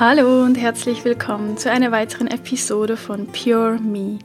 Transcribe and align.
Hallo 0.00 0.44
und 0.44 0.54
herzlich 0.54 1.04
willkommen 1.04 1.56
zu 1.56 1.72
einer 1.72 1.90
weiteren 1.90 2.28
Episode 2.28 2.96
von 2.96 3.26
Pure 3.26 3.80
Me, 3.80 4.20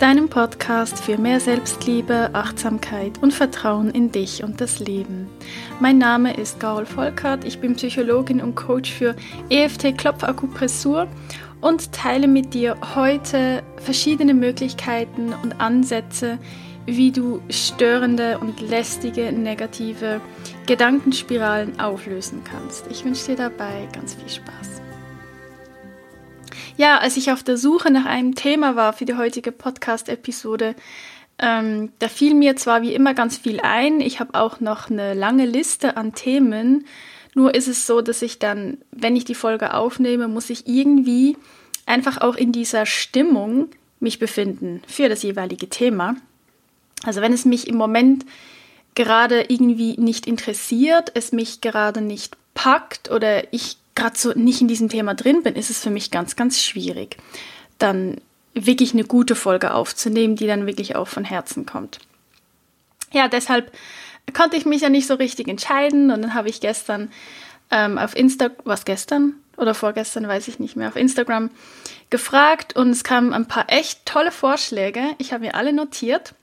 deinem 0.00 0.28
Podcast 0.28 0.98
für 0.98 1.16
mehr 1.16 1.38
Selbstliebe, 1.38 2.30
Achtsamkeit 2.32 3.22
und 3.22 3.32
Vertrauen 3.32 3.92
in 3.92 4.10
dich 4.10 4.42
und 4.42 4.60
das 4.60 4.80
Leben. 4.80 5.28
Mein 5.78 5.98
Name 5.98 6.36
ist 6.36 6.58
Carol 6.58 6.86
Volkert, 6.86 7.44
ich 7.44 7.60
bin 7.60 7.76
Psychologin 7.76 8.40
und 8.40 8.56
Coach 8.56 8.90
für 8.90 9.14
EFT 9.48 9.96
Klopfakupressur 9.96 11.06
und 11.60 11.92
teile 11.92 12.26
mit 12.26 12.52
dir 12.52 12.76
heute 12.96 13.62
verschiedene 13.76 14.34
Möglichkeiten 14.34 15.34
und 15.44 15.60
Ansätze, 15.60 16.40
wie 16.84 17.12
du 17.12 17.40
störende 17.48 18.40
und 18.40 18.60
lästige 18.60 19.30
negative 19.30 20.20
Gedankenspiralen 20.66 21.78
auflösen 21.78 22.42
kannst. 22.42 22.88
Ich 22.90 23.04
wünsche 23.04 23.26
dir 23.26 23.36
dabei 23.36 23.86
ganz 23.92 24.14
viel 24.14 24.28
Spaß. 24.28 24.71
Ja, 26.82 26.98
als 26.98 27.16
ich 27.16 27.30
auf 27.30 27.44
der 27.44 27.58
Suche 27.58 27.92
nach 27.92 28.06
einem 28.06 28.34
Thema 28.34 28.74
war 28.74 28.92
für 28.92 29.04
die 29.04 29.14
heutige 29.14 29.52
Podcast-Episode, 29.52 30.74
ähm, 31.38 31.92
da 32.00 32.08
fiel 32.08 32.34
mir 32.34 32.56
zwar 32.56 32.82
wie 32.82 32.92
immer 32.92 33.14
ganz 33.14 33.36
viel 33.36 33.60
ein, 33.60 34.00
ich 34.00 34.18
habe 34.18 34.34
auch 34.34 34.58
noch 34.58 34.90
eine 34.90 35.14
lange 35.14 35.46
Liste 35.46 35.96
an 35.96 36.12
Themen, 36.12 36.84
nur 37.34 37.54
ist 37.54 37.68
es 37.68 37.86
so, 37.86 38.00
dass 38.00 38.20
ich 38.20 38.40
dann, 38.40 38.78
wenn 38.90 39.14
ich 39.14 39.24
die 39.24 39.36
Folge 39.36 39.74
aufnehme, 39.74 40.26
muss 40.26 40.50
ich 40.50 40.66
irgendwie 40.66 41.36
einfach 41.86 42.20
auch 42.20 42.34
in 42.34 42.50
dieser 42.50 42.84
Stimmung 42.84 43.68
mich 44.00 44.18
befinden 44.18 44.82
für 44.88 45.08
das 45.08 45.22
jeweilige 45.22 45.68
Thema. 45.68 46.16
Also 47.04 47.20
wenn 47.20 47.32
es 47.32 47.44
mich 47.44 47.68
im 47.68 47.76
Moment 47.76 48.26
gerade 48.96 49.44
irgendwie 49.46 49.94
nicht 50.00 50.26
interessiert, 50.26 51.12
es 51.14 51.30
mich 51.30 51.60
gerade 51.60 52.00
nicht 52.00 52.36
packt 52.54 53.08
oder 53.08 53.54
ich 53.54 53.76
gerade 53.94 54.18
so 54.18 54.32
nicht 54.32 54.60
in 54.60 54.68
diesem 54.68 54.88
Thema 54.88 55.14
drin 55.14 55.42
bin, 55.42 55.54
ist 55.54 55.70
es 55.70 55.80
für 55.80 55.90
mich 55.90 56.10
ganz, 56.10 56.36
ganz 56.36 56.62
schwierig, 56.62 57.16
dann 57.78 58.16
wirklich 58.54 58.92
eine 58.92 59.04
gute 59.04 59.34
Folge 59.34 59.74
aufzunehmen, 59.74 60.36
die 60.36 60.46
dann 60.46 60.66
wirklich 60.66 60.96
auch 60.96 61.08
von 61.08 61.24
Herzen 61.24 61.66
kommt. 61.66 61.98
Ja, 63.12 63.28
deshalb 63.28 63.72
konnte 64.32 64.56
ich 64.56 64.64
mich 64.64 64.82
ja 64.82 64.88
nicht 64.88 65.06
so 65.06 65.14
richtig 65.14 65.48
entscheiden 65.48 66.10
und 66.10 66.22
dann 66.22 66.34
habe 66.34 66.48
ich 66.48 66.60
gestern 66.60 67.10
ähm, 67.70 67.98
auf 67.98 68.16
Insta, 68.16 68.50
was 68.64 68.84
gestern 68.84 69.34
oder 69.56 69.74
vorgestern, 69.74 70.26
weiß 70.26 70.48
ich 70.48 70.58
nicht 70.58 70.76
mehr, 70.76 70.88
auf 70.88 70.96
Instagram 70.96 71.50
gefragt 72.10 72.76
und 72.76 72.90
es 72.90 73.04
kamen 73.04 73.32
ein 73.32 73.48
paar 73.48 73.66
echt 73.68 74.06
tolle 74.06 74.32
Vorschläge. 74.32 75.02
Ich 75.18 75.32
habe 75.32 75.44
mir 75.44 75.54
alle 75.54 75.72
notiert 75.72 76.34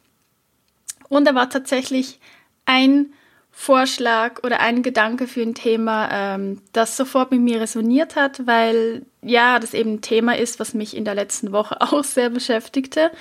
und 1.08 1.26
da 1.26 1.36
war 1.36 1.50
tatsächlich 1.50 2.20
ein 2.66 3.14
Vorschlag 3.62 4.42
oder 4.44 4.62
ein 4.62 4.84
Gedanke 4.84 5.28
für 5.28 5.42
ein 5.42 5.54
Thema, 5.54 6.08
ähm, 6.14 6.62
das 6.72 6.96
sofort 6.96 7.32
mit 7.32 7.42
mir 7.42 7.60
resoniert 7.60 8.16
hat, 8.16 8.48
weil 8.48 9.06
ja, 9.22 9.60
das 9.60 9.74
eben 9.74 9.96
ein 9.96 10.02
Thema 10.02 10.38
ist, 10.38 10.62
was 10.62 10.74
mich 10.74 10.96
in 10.96 11.04
der 11.04 11.14
letzten 11.14 11.52
Woche 11.52 11.82
auch 11.82 12.06
sehr 12.06 12.30
beschäftigte 12.30 13.12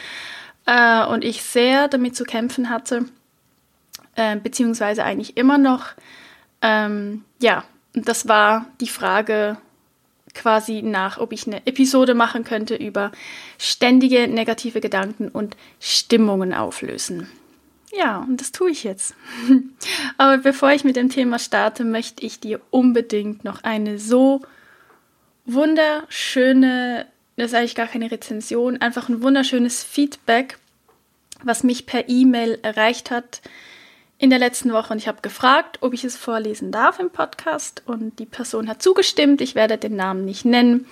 äh, 0.64 1.04
und 1.06 1.24
ich 1.24 1.42
sehr 1.42 1.88
damit 1.88 2.14
zu 2.14 2.22
kämpfen 2.22 2.70
hatte, 2.70 3.06
äh, 4.14 4.36
beziehungsweise 4.36 5.02
eigentlich 5.02 5.36
immer 5.36 5.58
noch. 5.58 5.86
Ähm, 6.62 7.24
ja, 7.40 7.64
das 7.92 8.28
war 8.28 8.66
die 8.80 8.86
Frage 8.86 9.58
quasi 10.34 10.82
nach, 10.82 11.18
ob 11.18 11.32
ich 11.32 11.48
eine 11.48 11.66
Episode 11.66 12.14
machen 12.14 12.44
könnte 12.44 12.76
über 12.76 13.10
ständige 13.58 14.28
negative 14.28 14.80
Gedanken 14.80 15.30
und 15.30 15.56
Stimmungen 15.80 16.54
auflösen. 16.54 17.28
Ja, 17.98 18.18
und 18.18 18.40
das 18.40 18.52
tue 18.52 18.70
ich 18.70 18.84
jetzt. 18.84 19.14
Aber 20.18 20.38
bevor 20.38 20.70
ich 20.70 20.84
mit 20.84 20.94
dem 20.94 21.08
Thema 21.08 21.38
starte, 21.40 21.84
möchte 21.84 22.24
ich 22.24 22.38
dir 22.38 22.60
unbedingt 22.70 23.44
noch 23.44 23.64
eine 23.64 23.98
so 23.98 24.42
wunderschöne, 25.46 27.06
das 27.36 27.46
ist 27.46 27.54
eigentlich 27.54 27.74
gar 27.74 27.88
keine 27.88 28.10
Rezension, 28.10 28.80
einfach 28.80 29.08
ein 29.08 29.22
wunderschönes 29.22 29.82
Feedback, 29.82 30.58
was 31.42 31.64
mich 31.64 31.86
per 31.86 32.08
E-Mail 32.08 32.60
erreicht 32.62 33.10
hat 33.10 33.42
in 34.18 34.30
der 34.30 34.38
letzten 34.38 34.72
Woche. 34.72 34.92
Und 34.92 34.98
ich 34.98 35.08
habe 35.08 35.22
gefragt, 35.22 35.78
ob 35.80 35.92
ich 35.92 36.04
es 36.04 36.16
vorlesen 36.16 36.70
darf 36.70 37.00
im 37.00 37.10
Podcast. 37.10 37.82
Und 37.86 38.18
die 38.20 38.26
Person 38.26 38.68
hat 38.68 38.82
zugestimmt. 38.82 39.40
Ich 39.40 39.56
werde 39.56 39.76
den 39.76 39.96
Namen 39.96 40.24
nicht 40.24 40.44
nennen. 40.44 40.86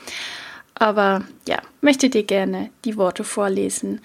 Aber 0.75 1.25
ja, 1.47 1.62
möchte 1.80 2.10
dir 2.10 2.25
gerne 2.25 2.70
die 2.84 2.97
Worte 2.97 3.22
vorlesen, 3.22 4.00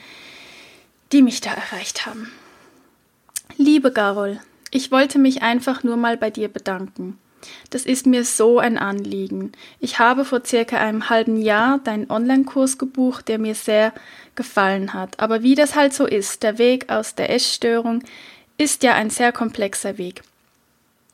die 1.12 1.22
mich 1.22 1.42
da 1.42 1.52
erreicht 1.52 2.06
haben. 2.06 2.32
Liebe 3.58 3.92
Garol, 3.92 4.40
ich 4.72 4.92
wollte 4.92 5.20
mich 5.20 5.42
einfach 5.42 5.84
nur 5.84 5.98
mal 5.98 6.18
bei 6.18 6.30
dir 6.30 6.48
bedanken. 6.48 7.18
Das 7.70 7.86
ist 7.86 8.06
mir 8.06 8.24
so 8.24 8.60
ein 8.60 8.78
Anliegen. 8.78 9.52
Ich 9.80 10.00
habe 10.00 10.26
vor 10.26 10.46
circa 10.46 10.78
einem 10.78 11.10
halben 11.10 11.42
Jahr 11.42 11.80
deinen 11.80 12.10
Online-Kurs 12.10 12.78
gebucht, 12.78 13.28
der 13.28 13.40
mir 13.40 13.56
sehr 13.56 13.94
gefallen 14.36 14.94
hat. 14.94 15.20
Aber 15.20 15.42
wie 15.42 15.56
das 15.56 15.76
halt 15.76 15.94
so 15.94 16.06
ist, 16.06 16.44
der 16.44 16.58
Weg 16.60 16.90
aus 16.90 17.16
der 17.16 17.34
Essstörung 17.34 18.04
ist 18.58 18.84
ja 18.84 18.94
ein 18.94 19.10
sehr 19.10 19.32
komplexer 19.32 19.98
Weg. 19.98 20.22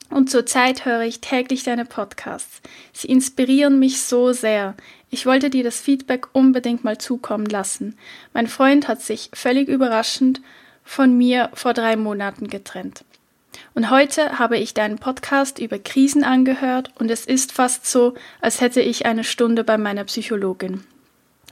Und 0.09 0.29
zurzeit 0.29 0.85
höre 0.85 1.01
ich 1.01 1.21
täglich 1.21 1.63
deine 1.63 1.85
Podcasts. 1.85 2.61
Sie 2.93 3.07
inspirieren 3.07 3.79
mich 3.79 4.01
so 4.01 4.31
sehr. 4.31 4.75
Ich 5.09 5.25
wollte 5.25 5.49
dir 5.49 5.63
das 5.63 5.79
Feedback 5.79 6.27
unbedingt 6.33 6.83
mal 6.83 6.97
zukommen 6.97 7.45
lassen. 7.45 7.97
Mein 8.33 8.47
Freund 8.47 8.87
hat 8.87 9.01
sich 9.01 9.29
völlig 9.33 9.67
überraschend 9.67 10.41
von 10.87 11.15
mir 11.15 11.51
vor 11.53 11.73
drei 11.73 11.97
Monaten 11.97 12.47
getrennt. 12.47 13.03
Und 13.75 13.91
heute 13.91 14.39
habe 14.39 14.57
ich 14.57 14.73
deinen 14.73 14.97
Podcast 14.97 15.59
über 15.59 15.77
Krisen 15.77 16.23
angehört 16.23 16.91
und 16.97 17.11
es 17.11 17.25
ist 17.25 17.51
fast 17.51 17.85
so, 17.85 18.15
als 18.41 18.61
hätte 18.61 18.81
ich 18.81 19.05
eine 19.05 19.23
Stunde 19.23 19.63
bei 19.63 19.77
meiner 19.77 20.05
Psychologin. 20.05 20.83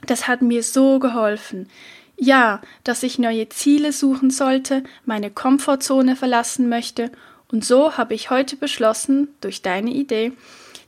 Das 0.06 0.26
hat 0.26 0.42
mir 0.42 0.62
so 0.62 0.98
geholfen. 0.98 1.68
Ja, 2.16 2.62
dass 2.82 3.02
ich 3.02 3.18
neue 3.18 3.48
Ziele 3.50 3.92
suchen 3.92 4.30
sollte, 4.30 4.82
meine 5.04 5.30
Komfortzone 5.30 6.16
verlassen 6.16 6.68
möchte 6.68 7.12
und 7.52 7.64
so 7.64 7.96
habe 7.96 8.14
ich 8.14 8.30
heute 8.30 8.56
beschlossen, 8.56 9.28
durch 9.40 9.62
deine 9.62 9.90
Idee, 9.90 10.32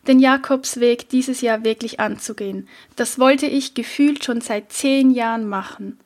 den 0.07 0.19
Jakobsweg 0.19 1.09
dieses 1.11 1.43
Jahr 1.43 1.65
wirklich 1.65 2.01
anzugehen. 2.01 2.67
Das 2.97 3.19
wollte 3.19 3.47
ich 3.47 3.75
gefühlt 3.75 4.25
schon 4.25 4.41
seit 4.41 4.73
zehn 4.73 5.11
Jahren 5.11 5.47
machen. 5.47 5.99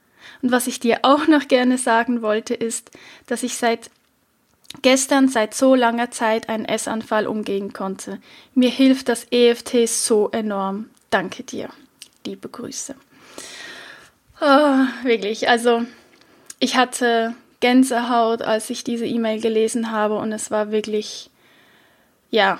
Und 0.42 0.50
was 0.52 0.66
ich 0.66 0.80
dir 0.80 1.00
auch 1.02 1.26
noch 1.28 1.48
gerne 1.48 1.78
sagen 1.78 2.20
wollte, 2.20 2.54
ist, 2.54 2.90
dass 3.26 3.42
ich 3.42 3.56
seit 3.56 3.90
gestern 4.82 5.28
seit 5.28 5.54
so 5.54 5.74
langer 5.74 6.10
Zeit 6.10 6.48
einen 6.48 6.64
Essanfall 6.64 7.26
umgehen 7.26 7.72
konnte. 7.72 8.20
Mir 8.54 8.70
hilft 8.70 9.08
das 9.08 9.26
EFT 9.30 9.88
so 9.88 10.30
enorm. 10.30 10.90
Danke 11.10 11.42
dir. 11.42 11.68
Liebe 12.24 12.48
Grüße. 12.48 12.94
Oh, 14.40 14.86
wirklich, 15.04 15.48
also 15.48 15.82
ich 16.58 16.76
hatte 16.76 17.34
Gänsehaut, 17.60 18.42
als 18.42 18.70
ich 18.70 18.82
diese 18.82 19.06
E-Mail 19.06 19.40
gelesen 19.40 19.92
habe 19.92 20.16
und 20.16 20.32
es 20.32 20.50
war 20.50 20.72
wirklich, 20.72 21.30
ja, 22.30 22.58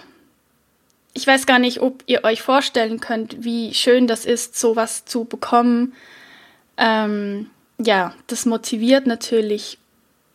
ich 1.14 1.26
weiß 1.26 1.46
gar 1.46 1.58
nicht, 1.58 1.80
ob 1.80 2.04
ihr 2.06 2.24
euch 2.24 2.40
vorstellen 2.40 3.00
könnt, 3.00 3.44
wie 3.44 3.74
schön 3.74 4.06
das 4.06 4.24
ist, 4.24 4.58
sowas 4.58 5.04
zu 5.04 5.24
bekommen. 5.24 5.94
Ähm, 6.76 7.50
ja, 7.78 8.14
das 8.26 8.46
motiviert 8.46 9.06
natürlich 9.06 9.78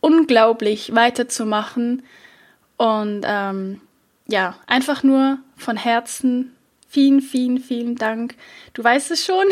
unglaublich 0.00 0.94
weiterzumachen 0.94 2.02
und 2.76 3.22
ähm, 3.24 3.80
ja, 4.26 4.56
einfach 4.66 5.02
nur 5.02 5.38
von 5.56 5.76
Herzen 5.76 6.54
vielen, 6.88 7.20
vielen, 7.20 7.58
vielen 7.58 7.96
Dank. 7.96 8.34
Du 8.74 8.82
weißt 8.82 9.10
es 9.10 9.24
schon. 9.24 9.44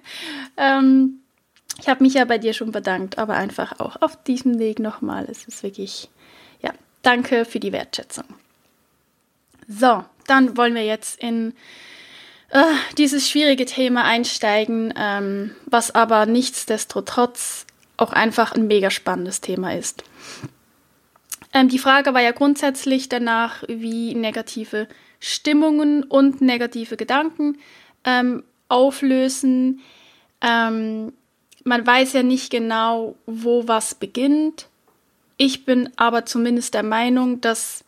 ähm, 0.56 1.20
ich 1.80 1.88
habe 1.88 2.02
mich 2.02 2.14
ja 2.14 2.24
bei 2.24 2.38
dir 2.38 2.52
schon 2.52 2.72
bedankt, 2.72 3.18
aber 3.18 3.34
einfach 3.34 3.80
auch 3.80 4.00
auf 4.00 4.22
diesem 4.24 4.58
Weg 4.58 4.78
nochmal. 4.78 5.26
Es 5.30 5.44
ist 5.44 5.62
wirklich, 5.62 6.08
ja, 6.62 6.72
danke 7.02 7.44
für 7.44 7.60
die 7.60 7.72
Wertschätzung. 7.72 8.26
So, 9.66 10.04
dann 10.26 10.56
wollen 10.56 10.74
wir 10.74 10.84
jetzt 10.84 11.20
in 11.20 11.54
äh, 12.54 12.62
dieses 12.98 13.28
schwierige 13.28 13.66
Thema 13.66 14.04
einsteigen, 14.04 14.94
ähm, 14.96 15.50
was 15.66 15.92
aber 15.94 16.24
nichtsdestotrotz 16.24 17.66
auch 17.96 18.12
einfach 18.12 18.54
ein 18.54 18.68
mega 18.68 18.90
spannendes 18.90 19.40
Thema 19.40 19.74
ist. 19.74 20.04
Ähm, 21.52 21.68
die 21.68 21.78
Frage 21.78 22.14
war 22.14 22.22
ja 22.22 22.30
grundsätzlich 22.30 23.08
danach, 23.08 23.64
wie 23.68 24.14
negative 24.14 24.88
Stimmungen 25.18 26.04
und 26.04 26.40
negative 26.40 26.96
Gedanken 26.96 27.58
ähm, 28.04 28.44
auflösen. 28.68 29.80
Ähm, 30.40 31.12
man 31.64 31.86
weiß 31.86 32.12
ja 32.12 32.22
nicht 32.22 32.50
genau, 32.50 33.16
wo 33.26 33.66
was 33.66 33.96
beginnt. 33.96 34.68
Ich 35.38 35.64
bin 35.64 35.90
aber 35.96 36.24
zumindest 36.24 36.74
der 36.74 36.84
Meinung, 36.84 37.40
dass 37.40 37.83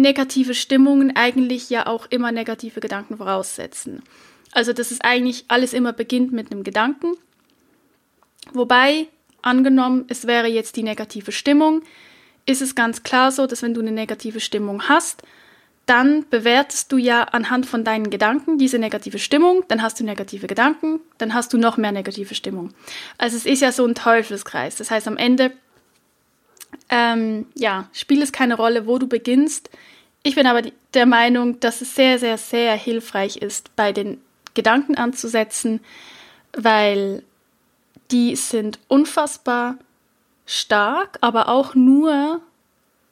negative 0.00 0.54
Stimmungen 0.54 1.14
eigentlich 1.16 1.70
ja 1.70 1.86
auch 1.86 2.06
immer 2.10 2.32
negative 2.32 2.80
Gedanken 2.80 3.16
voraussetzen. 3.16 4.02
Also, 4.52 4.72
dass 4.72 4.90
es 4.90 5.00
eigentlich 5.00 5.44
alles 5.48 5.72
immer 5.72 5.92
beginnt 5.92 6.32
mit 6.32 6.50
einem 6.50 6.64
Gedanken. 6.64 7.14
Wobei, 8.52 9.08
angenommen, 9.42 10.04
es 10.08 10.26
wäre 10.26 10.48
jetzt 10.48 10.76
die 10.76 10.82
negative 10.82 11.32
Stimmung, 11.32 11.82
ist 12.46 12.62
es 12.62 12.74
ganz 12.74 13.02
klar 13.02 13.30
so, 13.30 13.46
dass 13.46 13.62
wenn 13.62 13.74
du 13.74 13.80
eine 13.80 13.92
negative 13.92 14.40
Stimmung 14.40 14.88
hast, 14.88 15.22
dann 15.86 16.24
bewertest 16.28 16.92
du 16.92 16.98
ja 16.98 17.24
anhand 17.24 17.66
von 17.66 17.84
deinen 17.84 18.10
Gedanken 18.10 18.58
diese 18.58 18.78
negative 18.78 19.18
Stimmung, 19.18 19.64
dann 19.68 19.82
hast 19.82 19.98
du 19.98 20.04
negative 20.04 20.46
Gedanken, 20.46 21.00
dann 21.18 21.34
hast 21.34 21.52
du 21.52 21.58
noch 21.58 21.76
mehr 21.76 21.92
negative 21.92 22.34
Stimmung. 22.34 22.72
Also 23.18 23.36
es 23.36 23.46
ist 23.46 23.60
ja 23.60 23.72
so 23.72 23.84
ein 23.86 23.94
Teufelskreis. 23.94 24.76
Das 24.76 24.90
heißt, 24.90 25.08
am 25.08 25.16
Ende 25.16 25.52
ähm, 26.88 27.46
ja, 27.54 27.88
spielt 27.92 28.22
es 28.22 28.32
keine 28.32 28.54
Rolle, 28.54 28.86
wo 28.86 28.98
du 28.98 29.06
beginnst. 29.06 29.70
Ich 30.22 30.34
bin 30.34 30.46
aber 30.46 30.62
der 30.94 31.06
Meinung, 31.06 31.60
dass 31.60 31.80
es 31.80 31.94
sehr, 31.94 32.18
sehr, 32.18 32.36
sehr 32.36 32.74
hilfreich 32.74 33.36
ist, 33.36 33.74
bei 33.76 33.92
den 33.92 34.20
Gedanken 34.54 34.96
anzusetzen, 34.96 35.80
weil 36.52 37.22
die 38.10 38.34
sind 38.36 38.78
unfassbar 38.88 39.76
stark, 40.46 41.18
aber 41.20 41.48
auch 41.48 41.74
nur, 41.74 42.40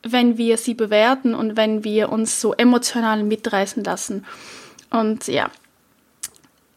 wenn 0.02 0.38
wir 0.38 0.58
sie 0.58 0.75
bewerten 0.75 1.34
und 1.34 1.56
wenn 1.56 1.84
wir 1.84 2.10
uns 2.10 2.40
so 2.40 2.52
emotional 2.52 3.22
mitreißen 3.22 3.84
lassen. 3.84 4.26
Und 4.90 5.28
ja, 5.28 5.50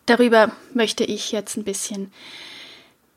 darüber 0.06 0.52
möchte 0.74 1.04
ich 1.04 1.32
jetzt 1.32 1.58
ein 1.58 1.64
bisschen 1.64 2.12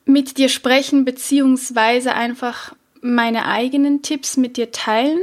mit 0.07 0.39
dir 0.39 0.49
sprechen, 0.49 1.05
beziehungsweise 1.05 2.15
einfach 2.15 2.75
meine 3.05 3.45
eigenen 3.45 4.01
Tipps 4.01 4.39
mit 4.39 4.57
dir 4.57 4.73
teilen, 4.73 5.21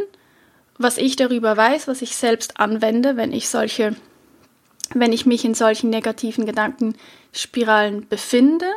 was 0.78 1.00
ich 1.00 1.16
darüber 1.16 1.58
weiß, 1.58 1.88
was 1.88 2.04
ich 2.04 2.16
selbst 2.16 2.60
anwende, 2.60 3.18
wenn 3.18 3.34
ich 3.34 3.50
solche, 3.50 3.96
wenn 4.94 5.12
ich 5.12 5.26
mich 5.26 5.44
in 5.44 5.56
solchen 5.56 5.90
negativen 5.90 6.46
Gedankenspiralen 6.46 8.08
befinde. 8.08 8.68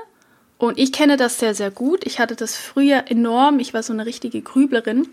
Und 0.56 0.78
ich 0.78 0.90
kenne 0.90 1.18
das 1.18 1.38
sehr, 1.38 1.54
sehr 1.54 1.70
gut. 1.70 2.06
Ich 2.06 2.18
hatte 2.18 2.34
das 2.34 2.56
früher 2.56 3.04
enorm. 3.10 3.58
Ich 3.58 3.74
war 3.74 3.82
so 3.82 3.92
eine 3.92 4.06
richtige 4.06 4.40
Grüblerin. 4.40 5.06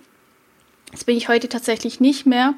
Das 0.93 1.03
bin 1.03 1.17
ich 1.17 1.27
heute 1.27 1.49
tatsächlich 1.49 1.99
nicht 1.99 2.25
mehr. 2.25 2.53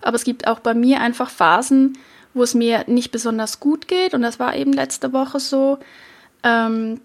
Aber 0.00 0.16
es 0.16 0.24
gibt 0.24 0.48
auch 0.48 0.58
bei 0.58 0.74
mir 0.74 1.00
einfach 1.00 1.30
Phasen, 1.30 1.96
wo 2.34 2.42
es 2.42 2.54
mir 2.54 2.84
nicht 2.88 3.12
besonders 3.12 3.60
gut 3.60 3.86
geht. 3.86 4.14
Und 4.14 4.22
das 4.22 4.40
war 4.40 4.56
eben 4.56 4.72
letzte 4.72 5.12
Woche 5.12 5.38
so, 5.38 5.78
ähm, 6.42 7.00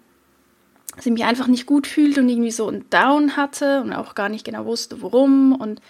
ich 1.05 1.11
mich 1.11 1.25
einfach 1.25 1.47
nicht 1.47 1.65
gut 1.65 1.87
fühlte 1.87 2.21
und 2.21 2.29
irgendwie 2.29 2.51
so 2.51 2.69
ein 2.69 2.85
Down 2.89 3.37
hatte 3.37 3.81
und 3.81 3.93
auch 3.93 4.15
gar 4.15 4.29
nicht 4.29 4.45
genau 4.45 4.65
wusste, 4.65 5.01
warum. 5.01 5.53
Und 5.53 5.81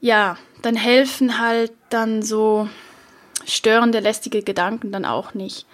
ja, 0.00 0.36
dann 0.62 0.76
helfen 0.76 1.38
halt 1.38 1.72
dann 1.90 2.22
so 2.22 2.68
störende, 3.46 4.00
lästige 4.00 4.42
Gedanken 4.42 4.92
dann 4.92 5.04
auch 5.04 5.34
nicht. 5.34 5.66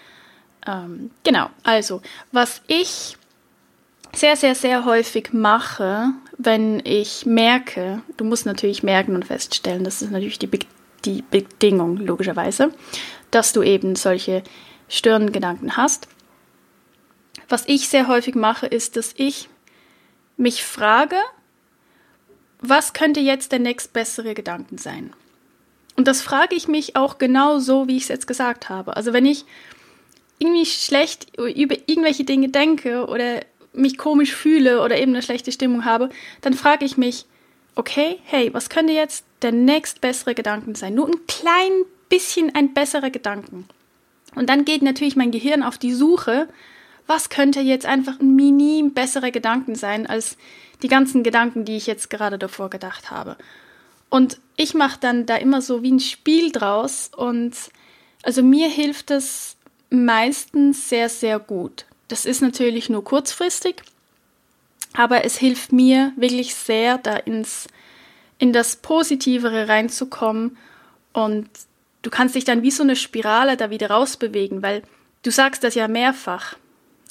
Ähm, 0.66 1.10
genau, 1.24 1.50
also 1.62 2.02
was 2.32 2.62
ich 2.66 3.16
sehr, 4.14 4.36
sehr, 4.36 4.54
sehr 4.54 4.84
häufig 4.84 5.32
mache, 5.32 6.10
wenn 6.36 6.80
ich 6.84 7.26
merke, 7.26 8.02
du 8.16 8.24
musst 8.24 8.46
natürlich 8.46 8.82
merken 8.82 9.14
und 9.14 9.24
feststellen, 9.24 9.84
das 9.84 10.02
ist 10.02 10.10
natürlich 10.10 10.38
die, 10.38 10.46
Be 10.46 10.58
die 11.04 11.22
Bedingung 11.22 11.96
logischerweise, 11.96 12.72
dass 13.30 13.52
du 13.52 13.62
eben 13.62 13.96
solche 13.96 14.42
störenden 14.88 15.32
Gedanken 15.32 15.76
hast. 15.76 16.08
Was 17.50 17.64
ich 17.66 17.88
sehr 17.88 18.06
häufig 18.06 18.36
mache, 18.36 18.66
ist, 18.66 18.96
dass 18.96 19.12
ich 19.16 19.48
mich 20.36 20.64
frage, 20.64 21.16
was 22.60 22.92
könnte 22.92 23.20
jetzt 23.20 23.52
der 23.52 23.58
nächstbessere 23.58 24.34
Gedanken 24.34 24.78
sein? 24.78 25.12
Und 25.96 26.06
das 26.06 26.22
frage 26.22 26.54
ich 26.54 26.68
mich 26.68 26.96
auch 26.96 27.18
genau 27.18 27.58
so, 27.58 27.88
wie 27.88 27.96
ich 27.96 28.04
es 28.04 28.08
jetzt 28.08 28.28
gesagt 28.28 28.68
habe. 28.68 28.96
Also 28.96 29.12
wenn 29.12 29.26
ich 29.26 29.44
irgendwie 30.38 30.64
schlecht 30.64 31.36
über 31.38 31.76
irgendwelche 31.86 32.24
Dinge 32.24 32.48
denke 32.48 33.06
oder 33.06 33.40
mich 33.72 33.98
komisch 33.98 34.34
fühle 34.34 34.82
oder 34.82 34.96
eben 34.96 35.12
eine 35.12 35.22
schlechte 35.22 35.52
Stimmung 35.52 35.84
habe, 35.84 36.08
dann 36.40 36.54
frage 36.54 36.84
ich 36.84 36.96
mich, 36.96 37.26
okay, 37.74 38.18
hey, 38.24 38.54
was 38.54 38.70
könnte 38.70 38.92
jetzt 38.92 39.24
der 39.42 39.52
nächstbessere 39.52 40.34
Gedanken 40.34 40.76
sein? 40.76 40.94
Nur 40.94 41.08
ein 41.08 41.26
klein 41.26 41.72
bisschen 42.08 42.54
ein 42.54 42.74
besserer 42.74 43.10
Gedanken. 43.10 43.68
Und 44.36 44.48
dann 44.48 44.64
geht 44.64 44.82
natürlich 44.82 45.16
mein 45.16 45.32
Gehirn 45.32 45.62
auf 45.64 45.78
die 45.78 45.92
Suche, 45.92 46.48
was 47.10 47.28
könnte 47.28 47.58
jetzt 47.58 47.86
einfach 47.86 48.20
ein 48.20 48.36
minim 48.36 48.94
besserer 48.94 49.32
Gedanken 49.32 49.74
sein 49.74 50.06
als 50.06 50.36
die 50.80 50.86
ganzen 50.86 51.24
Gedanken, 51.24 51.64
die 51.64 51.76
ich 51.76 51.88
jetzt 51.88 52.08
gerade 52.08 52.38
davor 52.38 52.70
gedacht 52.70 53.10
habe. 53.10 53.36
Und 54.10 54.40
ich 54.54 54.74
mache 54.74 55.00
dann 55.00 55.26
da 55.26 55.34
immer 55.34 55.60
so 55.60 55.82
wie 55.82 55.90
ein 55.90 55.98
Spiel 55.98 56.52
draus 56.52 57.10
und 57.16 57.56
also 58.22 58.44
mir 58.44 58.68
hilft 58.68 59.10
es 59.10 59.56
meistens 59.90 60.88
sehr, 60.88 61.08
sehr 61.08 61.40
gut. 61.40 61.84
Das 62.06 62.26
ist 62.26 62.42
natürlich 62.42 62.88
nur 62.88 63.02
kurzfristig, 63.02 63.82
aber 64.92 65.24
es 65.24 65.36
hilft 65.36 65.72
mir 65.72 66.12
wirklich 66.14 66.54
sehr, 66.54 66.96
da 66.96 67.16
ins, 67.16 67.66
in 68.38 68.52
das 68.52 68.76
Positivere 68.76 69.68
reinzukommen 69.68 70.56
und 71.12 71.50
du 72.02 72.10
kannst 72.10 72.36
dich 72.36 72.44
dann 72.44 72.62
wie 72.62 72.70
so 72.70 72.84
eine 72.84 72.94
Spirale 72.94 73.56
da 73.56 73.70
wieder 73.70 73.90
rausbewegen, 73.90 74.62
weil 74.62 74.84
du 75.24 75.32
sagst 75.32 75.64
das 75.64 75.74
ja 75.74 75.88
mehrfach. 75.88 76.54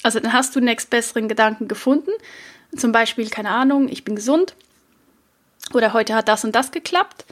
Also 0.02 0.20
dann 0.20 0.32
hast 0.32 0.54
du 0.56 0.60
einen 0.60 0.76
besseren 0.88 1.28
Gedanken 1.28 1.68
gefunden, 1.68 2.10
zum 2.76 2.92
Beispiel, 2.92 3.28
keine 3.28 3.50
Ahnung, 3.50 3.88
ich 3.88 4.04
bin 4.04 4.14
gesund 4.14 4.54
oder 5.74 5.92
heute 5.92 6.14
hat 6.14 6.28
das 6.28 6.44
und 6.44 6.54
das 6.54 6.70
geklappt. 6.70 7.24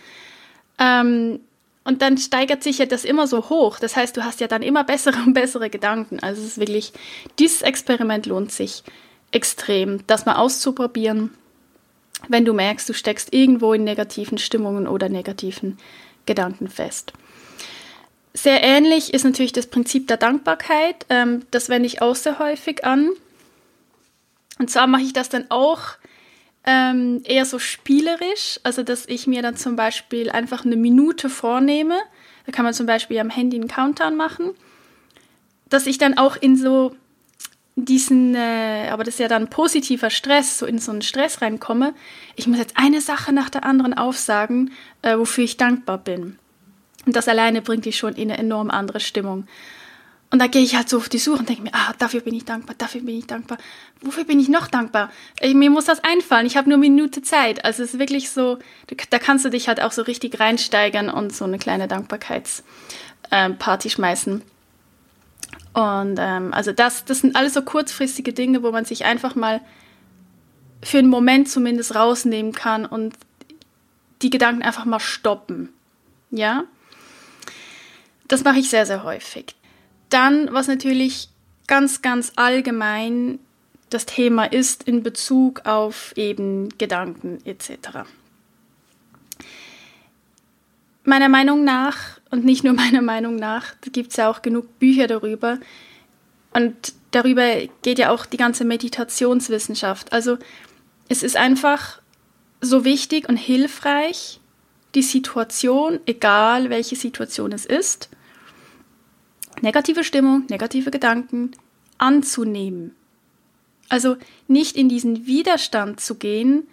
Ähm, 0.79 1.41
und 1.85 2.03
dann 2.03 2.19
steigert 2.19 2.63
sich 2.63 2.79
ja 2.79 2.87
das 2.87 3.05
immer 3.05 3.27
so 3.27 3.49
hoch. 3.49 3.79
Das 3.79 3.97
heißt, 3.97 4.17
du 4.17 4.25
hast 4.25 4.41
ja 4.41 4.47
dann 4.47 4.63
immer 4.63 4.85
bessere 4.85 5.17
und 5.25 5.33
bessere 5.33 5.71
Gedanken. 5.71 6.21
Also 6.21 6.43
es 6.43 6.49
ist 6.49 6.59
wirklich, 6.59 6.93
dieses 7.39 7.63
Experiment 7.63 8.27
lohnt 8.27 8.53
sich 8.53 8.83
extrem, 9.31 10.07
das 10.07 10.27
mal 10.27 10.37
auszuprobieren, 10.37 11.31
wenn 12.29 12.45
du 12.45 12.53
merkst, 12.53 12.89
du 12.89 12.93
steckst 12.93 13.33
irgendwo 13.33 13.73
in 13.73 13.85
negativen 13.85 14.39
Stimmungen 14.39 14.87
oder 14.87 15.09
negativen 15.09 15.79
Gedanken 16.27 16.69
fest. 16.69 17.13
Sehr 18.41 18.63
ähnlich 18.63 19.13
ist 19.15 19.25
natürlich 19.25 19.51
das 19.53 19.67
Prinzip 19.67 20.07
der 20.07 20.17
Dankbarkeit. 20.17 21.07
Ähm, 21.09 21.45
das 21.51 21.69
wende 21.69 21.89
ich 21.89 22.03
auch 22.03 22.15
sehr 22.15 22.39
häufig 22.39 22.85
an. 22.85 23.11
Und 24.61 24.71
zwar 24.71 24.87
mache 24.87 25.03
ich 25.03 25.13
das 25.13 25.29
dann 25.29 25.47
auch 25.49 25.81
ähm, 26.65 27.21
eher 27.25 27.45
so 27.45 27.59
spielerisch, 27.59 28.61
also 28.63 28.85
dass 28.85 29.07
ich 29.07 29.27
mir 29.27 29.43
dann 29.43 29.57
zum 29.57 29.75
Beispiel 29.75 30.31
einfach 30.31 30.65
eine 30.65 30.77
Minute 30.77 31.29
vornehme. 31.29 31.99
Da 32.47 32.53
kann 32.53 32.65
man 32.65 32.75
zum 32.75 32.87
Beispiel 32.87 33.19
am 33.19 33.29
Handy 33.29 33.57
einen 33.57 33.67
Countdown 33.67 34.17
machen, 34.17 34.51
dass 35.69 35.89
ich 35.89 35.99
dann 35.99 36.17
auch 36.17 36.37
in 36.37 36.57
so 36.57 36.95
diesen, 37.75 38.37
äh, 38.37 38.89
aber 38.93 39.03
das 39.03 39.15
ist 39.15 39.21
ja 39.21 39.27
dann 39.27 39.51
positiver 39.51 40.11
Stress, 40.11 40.59
so 40.61 40.67
in 40.67 40.79
so 40.79 40.93
einen 40.93 41.03
Stress 41.03 41.43
reinkomme. 41.43 41.93
Ich 42.37 42.47
muss 42.47 42.59
jetzt 42.59 42.77
eine 42.77 43.01
Sache 43.01 43.33
nach 43.33 43.51
der 43.51 43.65
anderen 43.65 43.95
aufsagen, 43.95 44.71
äh, 45.03 45.19
wofür 45.19 45.43
ich 45.43 45.57
dankbar 45.57 45.99
bin. 45.99 46.39
Und 47.07 47.17
das 47.17 47.29
alleine 47.29 47.63
bringt 47.63 47.85
dich 47.85 47.97
schon 47.97 48.15
in 48.15 48.31
eine 48.31 48.39
enorm 48.39 48.71
andere 48.71 49.01
Stimmung. 49.01 49.47
Und 50.31 50.41
da 50.41 50.47
gehe 50.47 50.63
ich 50.63 50.77
halt 50.77 50.91
so 50.91 50.99
auf 50.99 51.09
die 51.09 51.19
Suche 51.19 51.39
und 51.39 51.49
denke 51.49 51.63
mir, 51.63 51.73
ah, 51.73 51.95
dafür 51.99 52.21
bin 52.21 52.35
ich 52.35 52.45
dankbar, 52.45 52.75
dafür 52.77 53.01
bin 53.01 53.19
ich 53.19 53.27
dankbar. 53.27 53.57
Wofür 54.03 54.25
bin 54.25 54.39
ich 54.39 54.51
noch 54.51 54.67
dankbar? 54.67 55.11
Ich, 55.41 55.55
mir 55.55 55.71
muss 55.71 55.87
das 55.87 56.05
einfallen. 56.05 56.45
Ich 56.45 56.59
habe 56.59 56.69
nur 56.69 56.77
eine 56.77 56.87
Minute 56.87 57.23
Zeit. 57.23 57.65
Also 57.65 57.83
es 57.83 57.95
ist 57.95 57.99
wirklich 57.99 58.29
so, 58.29 58.59
da 59.09 59.19
kannst 59.19 59.47
du 59.47 59.49
dich 59.49 59.69
halt 59.69 59.81
auch 59.81 59.93
so 59.93 60.03
richtig 60.03 60.39
reinsteigern 60.39 61.09
und 61.09 61.35
so 61.35 61.47
eine 61.47 61.59
kleine 61.59 61.89
Dankbarkeitsparty 61.89 63.89
schmeißen. 63.89 64.43
Und 65.73 66.19
ähm, 66.21 66.53
also 66.53 66.73
das, 66.73 67.07
das 67.07 67.21
sind 67.21 67.35
alles 67.35 67.55
so 67.55 67.63
kurzfristige 67.63 68.35
Dinge, 68.35 68.63
wo 68.63 68.71
man 68.71 68.85
sich 68.85 69.07
einfach 69.07 69.35
mal 69.35 69.63
für 70.83 70.99
einen 70.99 71.09
Moment 71.09 71.49
zumindest 71.49 71.95
rausnehmen 71.95 72.53
kann 72.53 72.85
und 72.85 73.15
die 74.21 74.31
Gedanken 74.31 74.63
einfach 74.63 74.85
mal 74.85 75.01
stoppen. 75.01 75.71
Ja? 76.31 76.65
Das 78.29 78.45
mache 78.45 78.59
ich 78.59 78.71
sehr, 78.71 78.87
sehr 78.87 79.05
häufig. 79.05 79.57
Dann, 80.11 80.53
was 80.53 80.69
natürlich 80.69 81.29
ganz, 81.67 82.03
ganz 82.03 82.33
allgemein 82.37 83.39
das 83.91 84.07
Thema 84.07 84.45
ist 84.45 84.83
in 84.83 85.03
Bezug 85.03 85.65
auf 85.65 86.13
eben 86.17 86.69
Gedanken 86.77 87.39
etc. 87.47 88.05
Meiner 91.05 91.31
Meinung 91.31 91.65
nach, 91.65 92.21
und 92.31 92.45
nicht 92.45 92.65
nur 92.65 92.75
meiner 92.75 93.03
Meinung 93.03 93.37
nach, 93.37 93.75
gibt 93.81 94.11
es 94.11 94.17
ja 94.17 94.31
auch 94.31 94.43
genug 94.43 94.79
Bücher 94.79 95.07
darüber, 95.07 95.59
und 96.53 96.93
darüber 97.11 97.45
geht 97.83 97.99
ja 97.99 98.11
auch 98.11 98.27
die 98.27 98.37
ganze 98.37 98.65
Meditationswissenschaft. 98.65 100.13
Also 100.13 100.39
es 101.09 101.23
ist 101.23 101.37
einfach 101.37 102.01
so 102.61 102.85
wichtig 102.85 103.29
und 103.29 103.37
hilfreich, 103.37 104.41
die 104.95 105.03
Situation, 105.03 106.01
egal 106.07 106.71
welche 106.71 106.97
Situation 106.97 107.53
es 107.53 107.67
ist, 107.67 108.09
negative 109.63 110.05
Stimmung, 110.05 110.45
negative 110.49 110.91
Gedanken 110.91 111.53
anzunehmen. 111.99 112.95
Also 113.89 114.17
nicht 114.47 114.77
in 114.77 114.89
diesen 114.89 115.27
Widerstand 115.27 116.01
zu 116.01 116.17
gehen, 116.17 116.67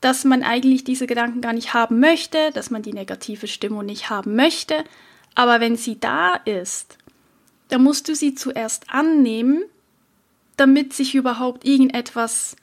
dass 0.00 0.24
man 0.24 0.42
eigentlich 0.42 0.84
diese 0.84 1.06
Gedanken 1.06 1.40
gar 1.40 1.52
nicht 1.52 1.74
haben 1.74 2.00
möchte, 2.00 2.50
dass 2.52 2.70
man 2.70 2.82
die 2.82 2.92
negative 2.92 3.46
Stimmung 3.46 3.84
nicht 3.84 4.10
haben 4.10 4.36
möchte, 4.36 4.84
aber 5.34 5.60
wenn 5.60 5.76
sie 5.76 5.98
da 5.98 6.34
ist, 6.34 6.98
dann 7.68 7.82
musst 7.82 8.08
du 8.08 8.14
sie 8.14 8.34
zuerst 8.34 8.90
annehmen, 8.90 9.62
damit 10.56 10.92
sich 10.92 11.14
überhaupt 11.14 11.64
irgendetwas 11.64 12.56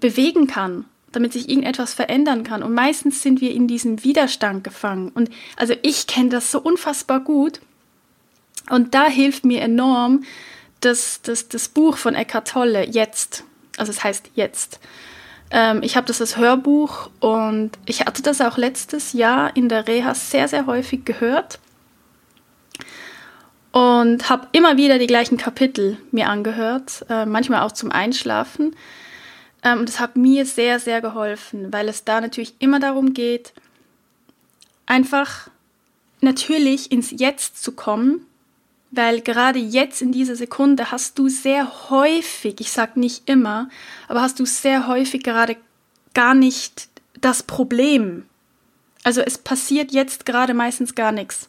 bewegen 0.00 0.46
kann, 0.46 0.84
damit 1.12 1.32
sich 1.32 1.48
irgendetwas 1.48 1.94
verändern 1.94 2.42
kann. 2.42 2.62
Und 2.62 2.74
meistens 2.74 3.22
sind 3.22 3.40
wir 3.40 3.52
in 3.52 3.68
diesem 3.68 4.02
Widerstand 4.02 4.64
gefangen. 4.64 5.10
Und 5.10 5.30
also 5.56 5.74
ich 5.82 6.06
kenne 6.06 6.30
das 6.30 6.50
so 6.50 6.60
unfassbar 6.60 7.20
gut. 7.20 7.60
Und 8.70 8.94
da 8.94 9.06
hilft 9.06 9.44
mir 9.44 9.60
enorm 9.60 10.24
das, 10.80 11.20
das, 11.22 11.48
das 11.48 11.68
Buch 11.68 11.96
von 11.96 12.14
Eckhart 12.14 12.48
Tolle, 12.48 12.86
Jetzt. 12.86 13.44
Also 13.76 13.90
es 13.90 14.02
heißt 14.02 14.30
Jetzt. 14.34 14.80
Ähm, 15.50 15.80
ich 15.82 15.96
habe 15.96 16.06
das 16.06 16.20
als 16.20 16.36
Hörbuch 16.36 17.10
und 17.20 17.70
ich 17.86 18.00
hatte 18.00 18.22
das 18.22 18.40
auch 18.40 18.56
letztes 18.56 19.12
Jahr 19.12 19.56
in 19.56 19.68
der 19.68 19.86
Reha 19.86 20.14
sehr, 20.14 20.48
sehr 20.48 20.66
häufig 20.66 21.04
gehört 21.04 21.60
und 23.76 24.28
habe 24.28 24.48
immer 24.52 24.76
wieder 24.76 24.98
die 24.98 25.06
gleichen 25.06 25.36
Kapitel 25.36 25.98
mir 26.10 26.28
angehört, 26.28 27.04
äh, 27.08 27.26
manchmal 27.26 27.60
auch 27.60 27.72
zum 27.72 27.92
Einschlafen. 27.92 28.74
Ähm, 29.62 29.80
und 29.80 29.88
das 29.88 30.00
hat 30.00 30.16
mir 30.16 30.46
sehr, 30.46 30.80
sehr 30.80 31.00
geholfen, 31.00 31.72
weil 31.72 31.88
es 31.88 32.04
da 32.04 32.20
natürlich 32.20 32.54
immer 32.58 32.80
darum 32.80 33.12
geht, 33.12 33.52
einfach 34.86 35.48
natürlich 36.20 36.90
ins 36.90 37.10
Jetzt 37.10 37.62
zu 37.62 37.72
kommen, 37.72 38.25
weil 38.96 39.20
gerade 39.20 39.58
jetzt 39.58 40.00
in 40.02 40.12
dieser 40.12 40.36
Sekunde 40.36 40.90
hast 40.90 41.18
du 41.18 41.28
sehr 41.28 41.90
häufig, 41.90 42.56
ich 42.60 42.70
sage 42.70 42.98
nicht 42.98 43.28
immer, 43.28 43.68
aber 44.08 44.22
hast 44.22 44.40
du 44.40 44.46
sehr 44.46 44.86
häufig 44.86 45.22
gerade 45.22 45.56
gar 46.14 46.34
nicht 46.34 46.88
das 47.20 47.42
Problem. 47.42 48.26
Also 49.04 49.20
es 49.20 49.38
passiert 49.38 49.92
jetzt 49.92 50.26
gerade 50.26 50.54
meistens 50.54 50.94
gar 50.94 51.12
nichts. 51.12 51.48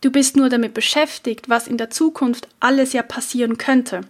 Du 0.00 0.10
bist 0.10 0.36
nur 0.36 0.48
damit 0.48 0.74
beschäftigt, 0.74 1.48
was 1.48 1.66
in 1.66 1.78
der 1.78 1.90
Zukunft 1.90 2.46
alles 2.60 2.92
ja 2.92 3.02
passieren 3.02 3.58
könnte. 3.58 4.02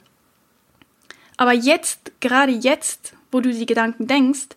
Aber 1.38 1.52
jetzt, 1.52 2.12
gerade 2.20 2.52
jetzt, 2.52 3.14
wo 3.30 3.40
du 3.40 3.50
die 3.50 3.64
Gedanken 3.64 4.06
denkst, 4.06 4.48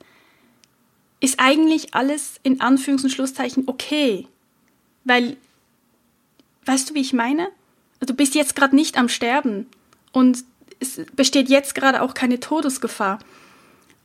ist 1.22 1.40
eigentlich 1.40 1.94
alles 1.94 2.40
in 2.44 2.60
Anführungs- 2.60 3.04
und 3.04 3.12
Schlusszeichen 3.12 3.64
okay. 3.68 4.28
Weil, 5.06 5.38
weißt 6.72 6.90
du, 6.90 6.94
wie 6.94 7.02
ich 7.02 7.12
meine? 7.12 7.50
Du 8.00 8.14
bist 8.14 8.34
jetzt 8.34 8.56
gerade 8.56 8.76
nicht 8.76 8.98
am 8.98 9.10
Sterben 9.10 9.68
und 10.14 10.44
es 10.80 11.02
besteht 11.14 11.50
jetzt 11.50 11.76
gerade 11.76 12.02
auch 12.02 12.14
keine 12.14 12.40
Todesgefahr. 12.40 13.20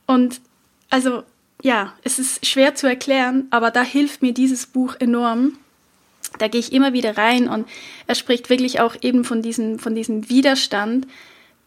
Und 0.05 0.41
also, 0.89 1.23
ja, 1.63 1.93
es 2.03 2.19
ist 2.19 2.45
schwer 2.45 2.75
zu 2.75 2.87
erklären, 2.87 3.47
aber 3.51 3.71
da 3.71 3.81
hilft 3.83 4.21
mir 4.21 4.33
dieses 4.33 4.65
Buch 4.65 4.95
enorm, 4.99 5.57
da 6.39 6.49
gehe 6.49 6.59
ich 6.59 6.73
immer 6.73 6.91
wieder 6.91 7.17
rein 7.17 7.47
und 7.47 7.67
er 8.05 8.15
spricht 8.15 8.49
wirklich 8.49 8.81
auch 8.81 8.95
eben 9.01 9.23
von 9.23 9.41
diesem, 9.41 9.79
von 9.79 9.95
diesem 9.95 10.29
Widerstand, 10.29 11.07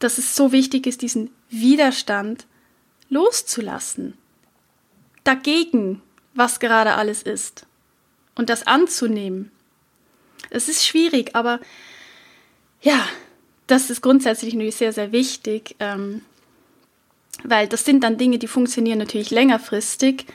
dass 0.01 0.19
es 0.19 0.37
so 0.37 0.53
wichtig 0.53 0.87
ist, 0.87 1.01
diesen 1.01 1.31
Widerstand 1.49 2.47
loszulassen. 3.09 4.15
Dagegen, 5.25 6.03
was 6.35 6.61
gerade 6.61 6.95
alles 6.95 7.23
ist. 7.23 7.67
Und 8.35 8.51
das 8.51 8.67
anzunehmen. 8.67 9.51
Es 10.51 10.69
ist 10.69 10.87
schwierig, 10.87 11.35
aber 11.35 11.61
ja, 12.83 13.05
das 13.67 13.91
ist 13.91 14.03
grundsätzlich 14.03 14.55
natürlich 14.55 14.77
sehr, 14.77 14.93
sehr 14.93 15.13
wichtig, 15.13 15.77
ähm, 15.79 16.23
weil 17.45 17.69
das 17.69 17.85
sind 17.85 18.03
dann 18.03 18.19
Dinge, 18.19 18.39
die 18.39 18.49
funktionieren 18.49 18.99
natürlich 18.99 19.31
längerfristig. 19.31 20.27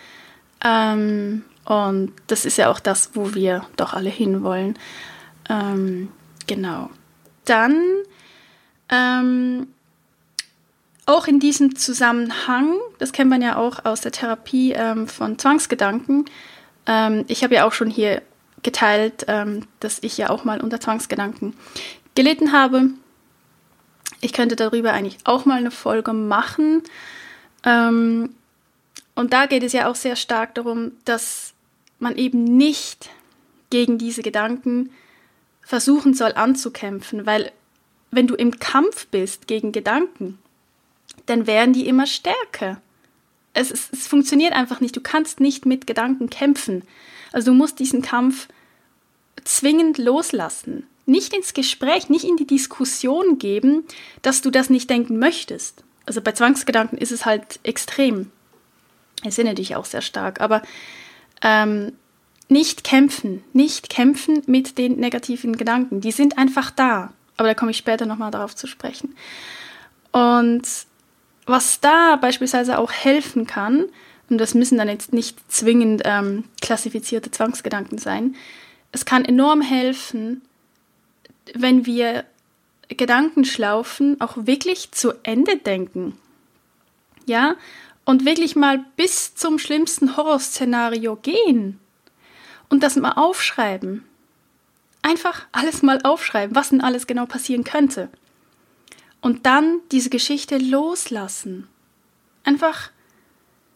Ähm, 0.64 1.44
und 1.66 2.14
das 2.28 2.46
ist 2.46 2.58
ja 2.58 2.72
auch 2.72 2.80
das, 2.80 3.12
wo 3.14 3.34
wir 3.34 3.66
doch 3.76 3.94
alle 3.94 4.10
hinwollen. 4.10 4.78
Ähm, 5.50 6.10
genau. 6.48 6.90
Dann 7.44 7.78
ähm, 8.90 9.68
auch 11.06 11.28
in 11.28 11.40
diesem 11.40 11.76
Zusammenhang, 11.76 12.78
das 13.00 13.12
kennt 13.12 13.30
man 13.30 13.42
ja 13.42 13.58
auch 13.58 13.86
aus 13.86 14.02
der 14.02 14.12
Therapie 14.12 14.74
ähm, 14.74 15.08
von 15.08 15.38
Zwangsgedanken. 15.38 16.26
Ähm, 16.88 17.26
ich 17.28 17.44
habe 17.44 17.56
ja 17.56 17.68
auch 17.68 17.74
schon 17.74 17.90
hier 17.90 18.22
geteilt, 18.66 19.24
ähm, 19.30 19.66
dass 19.80 20.00
ich 20.02 20.18
ja 20.18 20.30
auch 20.30 20.44
mal 20.44 20.60
unter 20.60 20.82
Zwangsgedanken 20.82 21.56
gelitten 22.16 22.52
habe. 22.52 22.90
Ich 24.20 24.34
könnte 24.34 24.58
darüber 24.58 24.92
eigentlich 24.92 25.20
auch 25.24 25.46
mal 25.46 25.60
eine 25.60 25.72
Folge 25.72 26.12
machen. 26.12 26.84
Ähm, 27.64 28.36
und 29.14 29.32
da 29.32 29.46
geht 29.46 29.64
es 29.64 29.72
ja 29.72 29.90
auch 29.90 29.96
sehr 29.96 30.18
stark 30.18 30.56
darum, 30.56 30.92
dass 31.06 31.54
man 32.00 32.18
eben 32.18 32.44
nicht 32.44 33.10
gegen 33.70 33.98
diese 33.98 34.22
Gedanken 34.22 34.90
versuchen 35.62 36.14
soll 36.14 36.34
anzukämpfen, 36.34 37.26
weil 37.26 37.52
wenn 38.12 38.28
du 38.28 38.36
im 38.36 38.60
Kampf 38.60 39.08
bist 39.08 39.48
gegen 39.48 39.72
Gedanken, 39.72 40.38
dann 41.26 41.48
werden 41.48 41.74
die 41.74 41.88
immer 41.88 42.08
stärker. 42.08 42.82
Es, 43.54 43.72
es, 43.72 43.90
es 43.92 44.08
funktioniert 44.08 44.54
einfach 44.54 44.82
nicht. 44.82 44.96
Du 44.96 45.02
kannst 45.02 45.40
nicht 45.40 45.66
mit 45.66 45.88
Gedanken 45.88 46.30
kämpfen. 46.30 46.84
Also 47.32 47.52
du 47.52 47.58
musst 47.58 47.80
diesen 47.80 48.02
Kampf 48.02 48.48
zwingend 49.46 49.98
loslassen. 49.98 50.86
Nicht 51.06 51.34
ins 51.34 51.54
Gespräch, 51.54 52.10
nicht 52.10 52.26
in 52.26 52.36
die 52.36 52.48
Diskussion 52.48 53.38
geben, 53.38 53.86
dass 54.22 54.42
du 54.42 54.50
das 54.50 54.70
nicht 54.70 54.90
denken 54.90 55.20
möchtest. 55.20 55.84
Also 56.06 56.22
bei 56.22 56.32
Zwangsgedanken 56.32 56.98
ist 56.98 57.12
es 57.12 57.26
halt 57.26 57.60
extrem. 57.64 58.32
Es 59.24 59.38
erinnert 59.38 59.60
dich 59.60 59.76
auch 59.76 59.86
sehr 59.86 60.02
stark. 60.02 60.42
Aber 60.42 60.62
ähm, 61.42 61.94
nicht 62.50 62.84
kämpfen, 62.84 63.44
nicht 63.54 63.90
kämpfen 63.90 64.42
mit 64.46 64.78
den 64.78 64.98
negativen 64.98 65.58
Gedanken. 65.58 66.02
Die 66.02 66.12
sind 66.12 66.38
einfach 66.38 66.72
da. 66.72 67.14
Aber 67.38 67.48
da 67.48 67.54
komme 67.54 67.72
ich 67.72 67.78
später 67.78 68.06
nochmal 68.06 68.32
darauf 68.32 68.56
zu 68.56 68.68
sprechen. 68.68 69.16
Und 70.12 70.64
was 71.46 71.80
da 71.80 72.16
beispielsweise 72.16 72.78
auch 72.78 72.92
helfen 72.92 73.46
kann, 73.46 73.86
und 74.30 74.40
das 74.40 74.54
müssen 74.54 74.78
dann 74.78 74.88
jetzt 74.88 75.14
nicht 75.14 75.40
zwingend 75.52 76.02
ähm, 76.06 76.46
klassifizierte 76.62 77.30
Zwangsgedanken 77.30 77.98
sein, 77.98 78.36
es 78.96 79.04
kann 79.04 79.26
enorm 79.26 79.60
helfen, 79.60 80.42
wenn 81.54 81.86
wir 81.86 82.24
Gedankenschlaufen 82.88 84.22
auch 84.22 84.38
wirklich 84.38 84.92
zu 84.92 85.12
Ende 85.24 85.58
denken. 85.58 86.18
Ja, 87.26 87.58
und 88.06 88.24
wirklich 88.24 88.56
mal 88.56 88.86
bis 88.96 89.36
zum 89.36 89.60
schlimmsten 89.60 90.16
Horrorszenario 90.16 91.18
gehen 91.18 91.78
und 92.70 92.84
das 92.84 92.96
mal 92.96 93.12
aufschreiben. 93.12 94.06
Einfach 95.02 95.46
alles 95.52 95.82
mal 95.82 96.00
aufschreiben, 96.04 96.56
was 96.56 96.70
denn 96.70 96.80
alles 96.80 97.06
genau 97.06 97.26
passieren 97.26 97.66
könnte. 97.66 98.08
Und 99.20 99.46
dann 99.46 99.82
diese 99.92 100.10
Geschichte 100.10 100.58
loslassen. 100.58 101.68
Einfach 102.46 102.92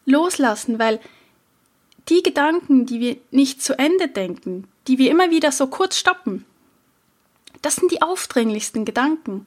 loslassen, 0.06 0.80
weil 0.80 1.02
die 2.08 2.24
Gedanken, 2.24 2.86
die 2.86 3.02
wir 3.02 3.18
nicht 3.32 3.62
zu 3.62 3.78
Ende 3.78 4.08
denken, 4.08 4.70
die 4.90 4.98
wir 4.98 5.12
immer 5.12 5.30
wieder 5.30 5.52
so 5.52 5.68
kurz 5.68 5.98
stoppen, 5.98 6.46
das 7.62 7.76
sind 7.76 7.92
die 7.92 8.02
aufdringlichsten 8.02 8.86
Gedanken. 8.86 9.46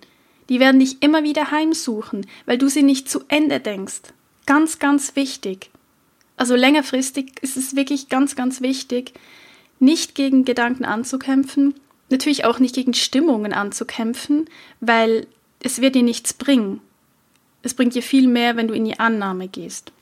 Die 0.49 0.61
werden 0.61 0.79
dich 0.79 1.03
immer 1.03 1.25
wieder 1.25 1.51
heimsuchen, 1.51 2.27
weil 2.47 2.59
du 2.59 2.69
sie 2.69 2.85
nicht 2.85 3.11
zu 3.11 3.23
Ende 3.27 3.59
denkst. 3.59 4.03
Ganz, 4.47 4.79
ganz 4.79 5.17
wichtig. 5.17 5.71
Also 6.37 6.55
längerfristig 6.55 7.33
ist 7.41 7.57
es 7.57 7.75
wirklich 7.75 8.09
ganz, 8.09 8.37
ganz 8.37 8.61
wichtig, 8.61 9.15
nicht 9.81 10.15
gegen 10.15 10.45
Gedanken 10.45 10.85
anzukämpfen, 10.85 11.75
natürlich 12.09 12.45
auch 12.45 12.61
nicht 12.61 12.77
gegen 12.77 12.95
Stimmungen 12.95 13.53
anzukämpfen, 13.53 14.49
weil 14.81 15.27
es 15.61 15.81
wird 15.81 15.97
dir 15.97 16.05
nichts 16.05 16.35
bringen. 16.35 16.81
Es 17.63 17.75
bringt 17.75 17.97
dir 17.97 18.03
viel 18.03 18.29
mehr, 18.29 18.55
wenn 18.55 18.69
du 18.69 18.75
in 18.75 18.85
die 18.85 19.01
Annahme 19.01 19.49
gehst. 19.49 19.93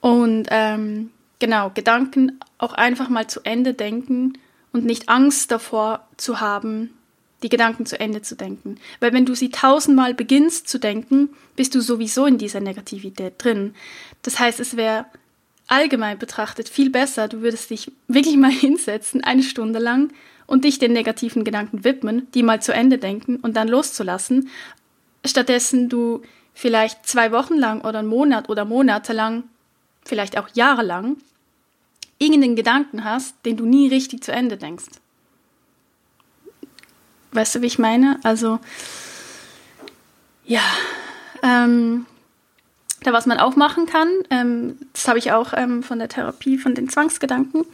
Und 0.00 0.46
ähm, 0.50 1.10
genau, 1.38 1.70
Gedanken 1.74 2.38
auch 2.58 2.72
einfach 2.72 3.08
mal 3.08 3.26
zu 3.26 3.40
Ende 3.44 3.74
denken 3.74 4.34
und 4.72 4.84
nicht 4.84 5.08
Angst 5.08 5.50
davor 5.50 6.06
zu 6.16 6.40
haben, 6.40 6.90
die 7.42 7.48
Gedanken 7.48 7.86
zu 7.86 8.00
Ende 8.00 8.22
zu 8.22 8.34
denken. 8.34 8.76
Weil 9.00 9.12
wenn 9.12 9.26
du 9.26 9.34
sie 9.34 9.50
tausendmal 9.50 10.14
beginnst 10.14 10.68
zu 10.68 10.78
denken, 10.78 11.30
bist 11.54 11.74
du 11.74 11.80
sowieso 11.80 12.26
in 12.26 12.38
dieser 12.38 12.60
Negativität 12.60 13.34
drin. 13.38 13.74
Das 14.22 14.38
heißt, 14.38 14.60
es 14.60 14.76
wäre 14.76 15.06
allgemein 15.66 16.18
betrachtet 16.18 16.68
viel 16.68 16.90
besser, 16.90 17.28
du 17.28 17.42
würdest 17.42 17.70
dich 17.70 17.92
wirklich 18.08 18.36
mal 18.36 18.50
hinsetzen, 18.52 19.22
eine 19.24 19.42
Stunde 19.42 19.78
lang, 19.78 20.12
und 20.46 20.64
dich 20.64 20.78
den 20.78 20.92
negativen 20.92 21.44
Gedanken 21.44 21.84
widmen, 21.84 22.28
die 22.34 22.42
mal 22.42 22.62
zu 22.62 22.72
Ende 22.72 22.98
denken 22.98 23.36
und 23.36 23.56
dann 23.56 23.68
loszulassen, 23.68 24.48
stattdessen 25.24 25.88
du 25.88 26.22
vielleicht 26.54 27.06
zwei 27.06 27.32
Wochen 27.32 27.54
lang 27.54 27.80
oder 27.80 27.98
einen 27.98 28.08
Monat 28.08 28.48
oder 28.48 28.64
Monate 28.64 29.12
lang, 29.12 29.44
vielleicht 30.06 30.38
auch 30.38 30.48
jahrelang, 30.54 31.16
irgendeinen 32.18 32.56
Gedanken 32.56 33.04
hast, 33.04 33.34
den 33.44 33.56
du 33.56 33.66
nie 33.66 33.88
richtig 33.88 34.22
zu 34.22 34.32
Ende 34.32 34.56
denkst. 34.56 34.86
Weißt 37.32 37.54
du, 37.54 37.62
wie 37.62 37.66
ich 37.66 37.78
meine? 37.78 38.18
Also, 38.22 38.58
ja, 40.46 40.62
ähm, 41.42 42.06
da 43.02 43.12
was 43.12 43.26
man 43.26 43.38
auch 43.38 43.56
machen 43.56 43.86
kann, 43.86 44.08
ähm, 44.30 44.78
das 44.92 45.06
habe 45.06 45.18
ich 45.18 45.32
auch 45.32 45.52
ähm, 45.54 45.82
von 45.82 45.98
der 45.98 46.08
Therapie 46.08 46.56
von 46.56 46.74
den 46.74 46.88
Zwangsgedanken, 46.88 47.66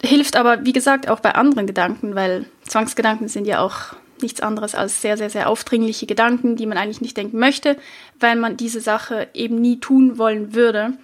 hilft 0.00 0.36
aber, 0.36 0.64
wie 0.64 0.72
gesagt, 0.72 1.08
auch 1.08 1.20
bei 1.20 1.34
anderen 1.34 1.66
Gedanken, 1.66 2.14
weil 2.14 2.46
Zwangsgedanken 2.66 3.28
sind 3.28 3.44
ja 3.44 3.60
auch 3.60 3.94
nichts 4.22 4.40
anderes 4.40 4.74
als 4.74 5.02
sehr, 5.02 5.16
sehr, 5.16 5.30
sehr 5.30 5.48
aufdringliche 5.48 6.06
Gedanken, 6.06 6.56
die 6.56 6.66
man 6.66 6.78
eigentlich 6.78 7.00
nicht 7.00 7.16
denken 7.16 7.38
möchte, 7.38 7.76
weil 8.18 8.36
man 8.36 8.56
diese 8.56 8.80
Sache 8.80 9.28
eben 9.34 9.60
nie 9.60 9.80
tun 9.80 10.18
wollen 10.18 10.54
würde, 10.54 10.94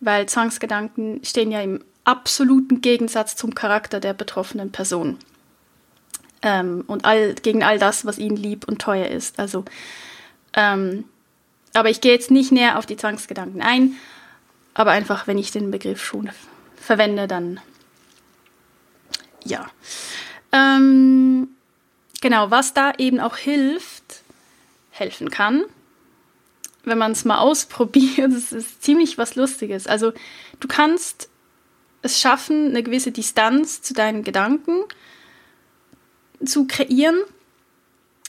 weil 0.00 0.26
Zwangsgedanken 0.26 1.24
stehen 1.24 1.50
ja 1.52 1.60
im 1.60 1.82
absoluten 2.04 2.80
Gegensatz 2.80 3.36
zum 3.36 3.54
Charakter 3.54 4.00
der 4.00 4.12
betroffenen 4.12 4.70
Person 4.70 5.18
ähm, 6.42 6.84
und 6.86 7.04
all, 7.04 7.34
gegen 7.34 7.62
all 7.64 7.78
das, 7.78 8.04
was 8.04 8.18
ihnen 8.18 8.36
lieb 8.36 8.68
und 8.68 8.80
teuer 8.80 9.08
ist. 9.08 9.38
Also, 9.38 9.64
ähm, 10.52 11.04
aber 11.72 11.90
ich 11.90 12.00
gehe 12.00 12.12
jetzt 12.12 12.30
nicht 12.30 12.52
näher 12.52 12.78
auf 12.78 12.86
die 12.86 12.96
Zwangsgedanken 12.96 13.62
ein, 13.62 13.94
aber 14.74 14.90
einfach, 14.92 15.26
wenn 15.26 15.38
ich 15.38 15.50
den 15.50 15.70
Begriff 15.70 16.04
schon 16.04 16.30
verwende, 16.76 17.26
dann 17.26 17.60
ja. 19.44 19.66
Ähm, 20.52 21.48
genau, 22.24 22.50
was 22.50 22.72
da 22.72 22.94
eben 22.96 23.20
auch 23.20 23.36
hilft, 23.36 24.22
helfen 24.90 25.28
kann, 25.28 25.66
wenn 26.84 26.96
man 26.96 27.12
es 27.12 27.26
mal 27.26 27.36
ausprobiert, 27.36 28.32
das 28.32 28.50
ist 28.50 28.82
ziemlich 28.82 29.18
was 29.18 29.34
Lustiges. 29.34 29.86
Also 29.86 30.14
du 30.58 30.66
kannst 30.66 31.28
es 32.00 32.18
schaffen, 32.18 32.68
eine 32.68 32.82
gewisse 32.82 33.12
Distanz 33.12 33.82
zu 33.82 33.92
deinen 33.92 34.24
Gedanken 34.24 34.84
zu 36.42 36.66
kreieren, 36.66 37.18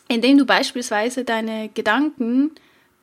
indem 0.10 0.38
du 0.40 0.46
beispielsweise 0.46 1.24
deine 1.24 1.70
Gedanken 1.70 2.52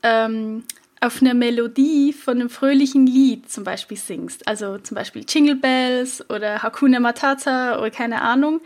ähm, 0.02 0.62
auf 1.00 1.22
einer 1.22 1.32
Melodie 1.32 2.12
von 2.12 2.38
einem 2.38 2.50
fröhlichen 2.50 3.06
Lied 3.06 3.50
zum 3.50 3.64
Beispiel 3.64 3.96
singst. 3.96 4.46
Also 4.46 4.76
zum 4.76 4.94
Beispiel 4.94 5.24
Jingle 5.26 5.56
Bells 5.56 6.28
oder 6.28 6.62
Hakuna 6.62 7.00
Matata 7.00 7.78
oder 7.78 7.90
keine 7.90 8.20
Ahnung. 8.20 8.60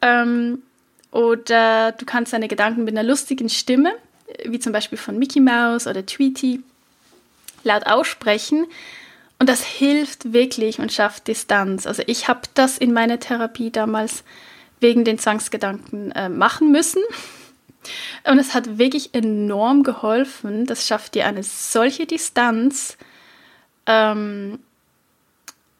Ähm, 0.00 0.62
oder 1.12 1.92
du 1.92 2.04
kannst 2.06 2.32
deine 2.32 2.48
Gedanken 2.48 2.84
mit 2.84 2.96
einer 2.96 3.06
lustigen 3.06 3.48
Stimme, 3.48 3.92
wie 4.44 4.58
zum 4.58 4.72
Beispiel 4.72 4.98
von 4.98 5.18
Mickey 5.18 5.40
Mouse 5.40 5.86
oder 5.86 6.04
Tweety, 6.04 6.60
laut 7.62 7.86
aussprechen. 7.86 8.66
Und 9.38 9.48
das 9.48 9.62
hilft 9.62 10.32
wirklich 10.32 10.78
und 10.78 10.90
schafft 10.90 11.28
Distanz. 11.28 11.86
Also 11.86 12.02
ich 12.06 12.28
habe 12.28 12.40
das 12.54 12.78
in 12.78 12.92
meiner 12.92 13.20
Therapie 13.20 13.70
damals 13.70 14.24
wegen 14.80 15.04
den 15.04 15.18
Zwangsgedanken 15.18 16.12
äh, 16.12 16.28
machen 16.28 16.72
müssen. 16.72 17.02
Und 18.24 18.38
es 18.38 18.54
hat 18.54 18.78
wirklich 18.78 19.14
enorm 19.14 19.82
geholfen. 19.82 20.66
Das 20.66 20.86
schafft 20.86 21.14
dir 21.14 21.26
eine 21.26 21.42
solche 21.42 22.06
Distanz, 22.06 22.96
ähm, 23.86 24.60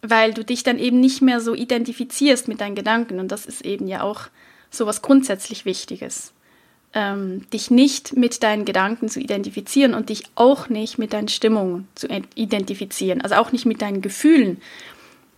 weil 0.03 0.35
du 0.35 0.45
dich 0.45 0.63
dann 0.63 0.79
eben 0.79 1.01
nicht 1.01 1.23
mehr 1.23 1.41
so 1.41 1.55
identifizierst 1.55 2.49
mit 2.49 2.61
deinen 2.61 2.75
Gedanken. 2.75 3.19
Und 3.19 3.29
das 3.29 3.47
ist 3.47 3.65
eben 3.65 3.87
ja 3.87 4.03
auch 4.03 4.27
so 4.73 4.87
was 4.87 5.03
grundsätzlich 5.03 5.65
Wichtiges. 5.65 6.33
Ähm, 6.95 7.49
dich 7.51 7.71
nicht 7.71 8.17
mit 8.17 8.43
deinen 8.43 8.65
Gedanken 8.65 9.09
zu 9.09 9.21
identifizieren 9.21 9.95
und 9.95 10.09
dich 10.09 10.25
auch 10.35 10.69
nicht 10.69 10.99
mit 10.99 11.13
deinen 11.13 11.29
Stimmungen 11.29 11.89
zu 11.95 12.07
identifizieren. 12.35 13.21
Also 13.23 13.37
auch 13.37 13.53
nicht 13.53 13.65
mit 13.65 13.81
deinen 13.81 14.03
Gefühlen 14.03 14.61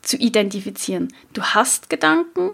zu 0.03 0.17
identifizieren. 0.17 1.12
Du 1.33 1.43
hast 1.43 1.91
Gedanken, 1.91 2.50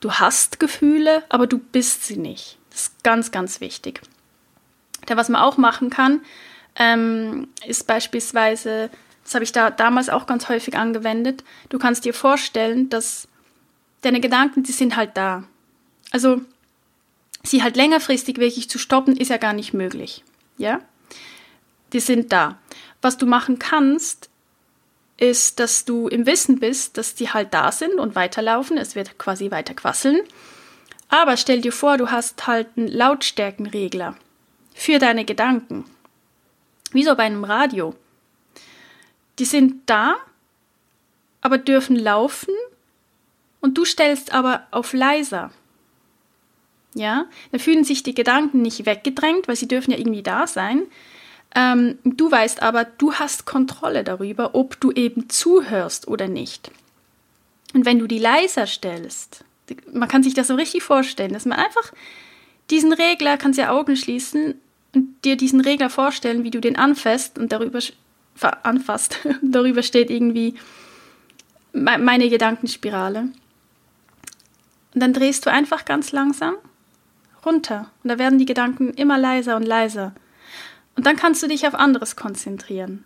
du 0.00 0.12
hast 0.12 0.60
Gefühle, 0.60 1.24
aber 1.28 1.46
du 1.46 1.58
bist 1.58 2.04
sie 2.04 2.16
nicht. 2.16 2.58
Das 2.70 2.82
ist 2.82 3.04
ganz, 3.04 3.30
ganz 3.30 3.60
wichtig. 3.60 4.00
Da, 5.06 5.16
was 5.16 5.28
man 5.28 5.42
auch 5.42 5.58
machen 5.58 5.90
kann, 5.90 6.22
ähm, 6.76 7.48
ist 7.66 7.86
beispielsweise, 7.86 8.88
das 9.24 9.34
habe 9.34 9.44
ich 9.44 9.52
da 9.52 9.70
damals 9.70 10.08
auch 10.08 10.26
ganz 10.26 10.48
häufig 10.48 10.76
angewendet, 10.76 11.44
du 11.68 11.78
kannst 11.78 12.04
dir 12.04 12.14
vorstellen, 12.14 12.88
dass 12.88 13.28
deine 14.00 14.20
Gedanken, 14.20 14.62
die 14.62 14.72
sind 14.72 14.96
halt 14.96 15.16
da. 15.16 15.44
Also 16.12 16.42
sie 17.42 17.62
halt 17.62 17.76
längerfristig 17.76 18.36
wirklich 18.36 18.70
zu 18.70 18.78
stoppen, 18.78 19.16
ist 19.16 19.28
ja 19.28 19.38
gar 19.38 19.54
nicht 19.54 19.74
möglich. 19.74 20.22
Ja? 20.58 20.80
Die 21.92 22.00
sind 22.00 22.30
da. 22.32 22.58
Was 23.00 23.16
du 23.16 23.26
machen 23.26 23.58
kannst, 23.58 24.30
ist, 25.16 25.58
dass 25.58 25.84
du 25.84 26.08
im 26.08 26.26
Wissen 26.26 26.60
bist, 26.60 26.98
dass 26.98 27.14
die 27.14 27.30
halt 27.30 27.54
da 27.54 27.72
sind 27.72 27.94
und 27.94 28.14
weiterlaufen. 28.14 28.76
Es 28.76 28.94
wird 28.94 29.18
quasi 29.18 29.50
weiter 29.50 29.74
quasseln. 29.74 30.20
Aber 31.08 31.36
stell 31.36 31.60
dir 31.60 31.72
vor, 31.72 31.98
du 31.98 32.10
hast 32.10 32.46
halt 32.46 32.68
einen 32.76 32.88
Lautstärkenregler 32.88 34.16
für 34.74 34.98
deine 34.98 35.24
Gedanken. 35.24 35.84
Wie 36.92 37.04
so 37.04 37.14
bei 37.14 37.24
einem 37.24 37.44
Radio. 37.44 37.94
Die 39.38 39.44
sind 39.44 39.82
da, 39.86 40.16
aber 41.40 41.58
dürfen 41.58 41.96
laufen 41.96 42.54
und 43.60 43.78
du 43.78 43.84
stellst 43.84 44.32
aber 44.32 44.66
auf 44.70 44.92
leiser. 44.92 45.50
Ja, 46.94 47.26
da 47.52 47.58
fühlen 47.58 47.84
sich 47.84 48.02
die 48.02 48.14
Gedanken 48.14 48.60
nicht 48.62 48.84
weggedrängt, 48.84 49.48
weil 49.48 49.56
sie 49.56 49.68
dürfen 49.68 49.92
ja 49.92 49.98
irgendwie 49.98 50.22
da 50.22 50.46
sein. 50.46 50.82
Ähm, 51.54 51.98
du 52.04 52.30
weißt 52.30 52.62
aber, 52.62 52.84
du 52.84 53.14
hast 53.14 53.46
Kontrolle 53.46 54.04
darüber, 54.04 54.54
ob 54.54 54.78
du 54.80 54.92
eben 54.92 55.28
zuhörst 55.28 56.08
oder 56.08 56.28
nicht. 56.28 56.70
Und 57.74 57.86
wenn 57.86 57.98
du 57.98 58.06
die 58.06 58.18
leiser 58.18 58.66
stellst, 58.66 59.44
man 59.92 60.08
kann 60.08 60.22
sich 60.22 60.34
das 60.34 60.48
so 60.48 60.54
richtig 60.54 60.82
vorstellen, 60.82 61.32
dass 61.32 61.46
man 61.46 61.58
einfach 61.58 61.92
diesen 62.70 62.92
Regler, 62.92 63.38
kannst 63.38 63.58
ja 63.58 63.70
Augen 63.70 63.96
schließen 63.96 64.54
und 64.94 65.24
dir 65.24 65.36
diesen 65.36 65.60
Regler 65.60 65.88
vorstellen, 65.88 66.44
wie 66.44 66.50
du 66.50 66.60
den 66.60 66.76
anfasst 66.76 67.38
und 67.38 67.52
darüber 67.52 67.80
anfasst. 68.62 69.18
darüber 69.42 69.82
steht 69.82 70.10
irgendwie 70.10 70.54
meine 71.72 72.28
Gedankenspirale. 72.28 73.28
Und 74.94 75.00
dann 75.00 75.14
drehst 75.14 75.46
du 75.46 75.50
einfach 75.50 75.86
ganz 75.86 76.12
langsam 76.12 76.54
runter. 77.44 77.90
Und 78.02 78.08
da 78.08 78.18
werden 78.18 78.38
die 78.38 78.46
Gedanken 78.46 78.90
immer 78.94 79.18
leiser 79.18 79.56
und 79.56 79.64
leiser. 79.64 80.14
Und 80.96 81.06
dann 81.06 81.16
kannst 81.16 81.42
du 81.42 81.48
dich 81.48 81.66
auf 81.66 81.74
anderes 81.74 82.16
konzentrieren. 82.16 83.04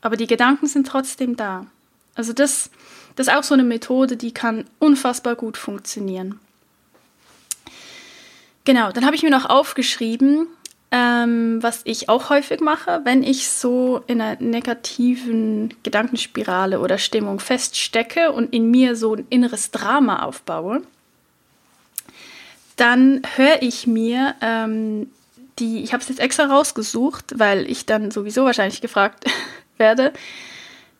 Aber 0.00 0.16
die 0.16 0.26
Gedanken 0.26 0.66
sind 0.66 0.86
trotzdem 0.86 1.36
da. 1.36 1.66
Also 2.14 2.32
das, 2.32 2.70
das 3.16 3.28
ist 3.28 3.34
auch 3.34 3.42
so 3.42 3.54
eine 3.54 3.64
Methode, 3.64 4.16
die 4.16 4.32
kann 4.32 4.64
unfassbar 4.78 5.34
gut 5.34 5.56
funktionieren. 5.56 6.38
Genau, 8.64 8.92
dann 8.92 9.04
habe 9.04 9.16
ich 9.16 9.22
mir 9.22 9.30
noch 9.30 9.48
aufgeschrieben, 9.48 10.46
ähm, 10.90 11.62
was 11.62 11.82
ich 11.84 12.08
auch 12.08 12.30
häufig 12.30 12.60
mache, 12.60 13.00
wenn 13.04 13.22
ich 13.22 13.50
so 13.50 14.02
in 14.06 14.20
einer 14.20 14.40
negativen 14.40 15.74
Gedankenspirale 15.82 16.80
oder 16.80 16.98
Stimmung 16.98 17.40
feststecke 17.40 18.32
und 18.32 18.54
in 18.54 18.70
mir 18.70 18.96
so 18.96 19.14
ein 19.14 19.26
inneres 19.28 19.70
Drama 19.70 20.22
aufbaue, 20.22 20.82
dann 22.76 23.22
höre 23.36 23.62
ich 23.62 23.86
mir 23.86 24.34
ähm, 24.40 25.10
die, 25.58 25.82
ich 25.82 25.92
habe 25.92 26.02
es 26.02 26.08
jetzt 26.08 26.20
extra 26.20 26.46
rausgesucht, 26.46 27.38
weil 27.38 27.70
ich 27.70 27.86
dann 27.86 28.10
sowieso 28.10 28.44
wahrscheinlich 28.44 28.80
gefragt 28.80 29.24
werde, 29.78 30.12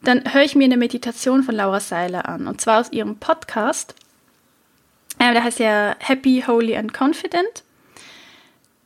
dann 0.02 0.32
höre 0.32 0.42
ich 0.42 0.54
mir 0.54 0.64
eine 0.64 0.76
Meditation 0.76 1.42
von 1.42 1.54
Laura 1.54 1.80
Seiler 1.80 2.28
an. 2.28 2.46
Und 2.46 2.60
zwar 2.60 2.80
aus 2.80 2.92
ihrem 2.92 3.16
Podcast. 3.16 3.94
Äh, 5.18 5.32
der 5.32 5.44
heißt 5.44 5.58
ja 5.58 5.96
Happy, 5.98 6.44
Holy 6.46 6.76
and 6.76 6.92
Confident. 6.98 7.64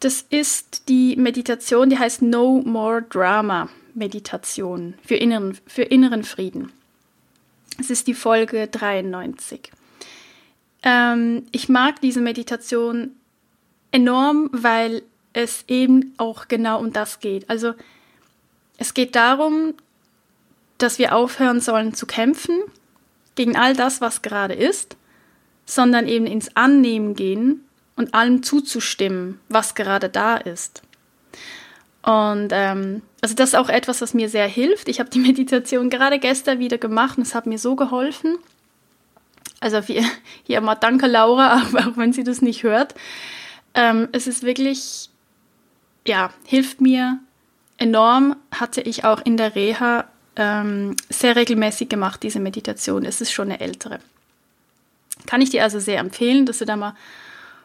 Das 0.00 0.24
ist 0.30 0.88
die 0.88 1.16
Meditation, 1.16 1.90
die 1.90 1.98
heißt 1.98 2.22
No 2.22 2.62
More 2.64 3.02
Drama 3.02 3.68
Meditation 3.94 4.94
für 5.04 5.16
inneren, 5.16 5.58
für 5.66 5.82
inneren 5.82 6.22
Frieden. 6.22 6.72
Es 7.80 7.90
ist 7.90 8.06
die 8.06 8.14
Folge 8.14 8.68
93. 8.68 9.72
Ähm, 10.88 11.44
ich 11.52 11.68
mag 11.68 12.00
diese 12.00 12.22
Meditation 12.22 13.10
enorm, 13.92 14.48
weil 14.52 15.02
es 15.34 15.64
eben 15.68 16.14
auch 16.16 16.48
genau 16.48 16.80
um 16.80 16.94
das 16.94 17.20
geht. 17.20 17.48
Also 17.50 17.74
es 18.78 18.94
geht 18.94 19.14
darum, 19.14 19.74
dass 20.78 20.98
wir 20.98 21.14
aufhören 21.14 21.60
sollen 21.60 21.92
zu 21.92 22.06
kämpfen 22.06 22.58
gegen 23.34 23.54
all 23.54 23.76
das, 23.76 24.00
was 24.00 24.22
gerade 24.22 24.54
ist, 24.54 24.96
sondern 25.66 26.08
eben 26.08 26.26
ins 26.26 26.56
Annehmen 26.56 27.14
gehen 27.14 27.66
und 27.94 28.14
allem 28.14 28.42
zuzustimmen, 28.42 29.40
was 29.50 29.74
gerade 29.74 30.08
da 30.08 30.38
ist. 30.38 30.82
Und 32.00 32.48
ähm, 32.52 33.02
also 33.20 33.34
das 33.34 33.50
ist 33.50 33.56
auch 33.56 33.68
etwas, 33.68 34.00
was 34.00 34.14
mir 34.14 34.30
sehr 34.30 34.46
hilft. 34.46 34.88
Ich 34.88 35.00
habe 35.00 35.10
die 35.10 35.18
Meditation 35.28 35.90
gerade 35.90 36.18
gestern 36.18 36.60
wieder 36.60 36.78
gemacht 36.78 37.18
und 37.18 37.26
es 37.26 37.34
hat 37.34 37.44
mir 37.44 37.58
so 37.58 37.76
geholfen. 37.76 38.38
Also 39.60 39.80
hier, 39.80 40.04
hier 40.44 40.60
mal 40.60 40.74
danke 40.74 41.06
Laura, 41.06 41.62
auch 41.72 41.96
wenn 41.96 42.12
sie 42.12 42.24
das 42.24 42.42
nicht 42.42 42.62
hört. 42.62 42.94
Ähm, 43.74 44.08
es 44.12 44.26
ist 44.26 44.42
wirklich, 44.42 45.10
ja, 46.06 46.30
hilft 46.44 46.80
mir 46.80 47.18
enorm. 47.76 48.36
Hatte 48.52 48.80
ich 48.80 49.04
auch 49.04 49.20
in 49.24 49.36
der 49.36 49.54
Reha 49.54 50.04
ähm, 50.36 50.96
sehr 51.08 51.36
regelmäßig 51.36 51.88
gemacht, 51.88 52.22
diese 52.22 52.40
Meditation. 52.40 53.04
Es 53.04 53.20
ist 53.20 53.32
schon 53.32 53.48
eine 53.48 53.60
ältere. 53.60 54.00
Kann 55.26 55.40
ich 55.40 55.50
dir 55.50 55.64
also 55.64 55.80
sehr 55.80 55.98
empfehlen, 55.98 56.46
dass 56.46 56.58
du 56.58 56.64
da 56.64 56.76
mal 56.76 56.94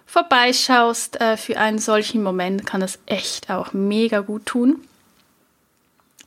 vorbeischaust. 0.06 1.22
Äh, 1.22 1.38
für 1.38 1.58
einen 1.58 1.80
solchen 1.80 2.24
Moment 2.24 2.66
kann 2.66 2.82
das 2.82 3.00
echt 3.06 3.50
auch 3.50 3.74
mega 3.74 4.22
gut 4.22 4.46
tun. 4.46 4.84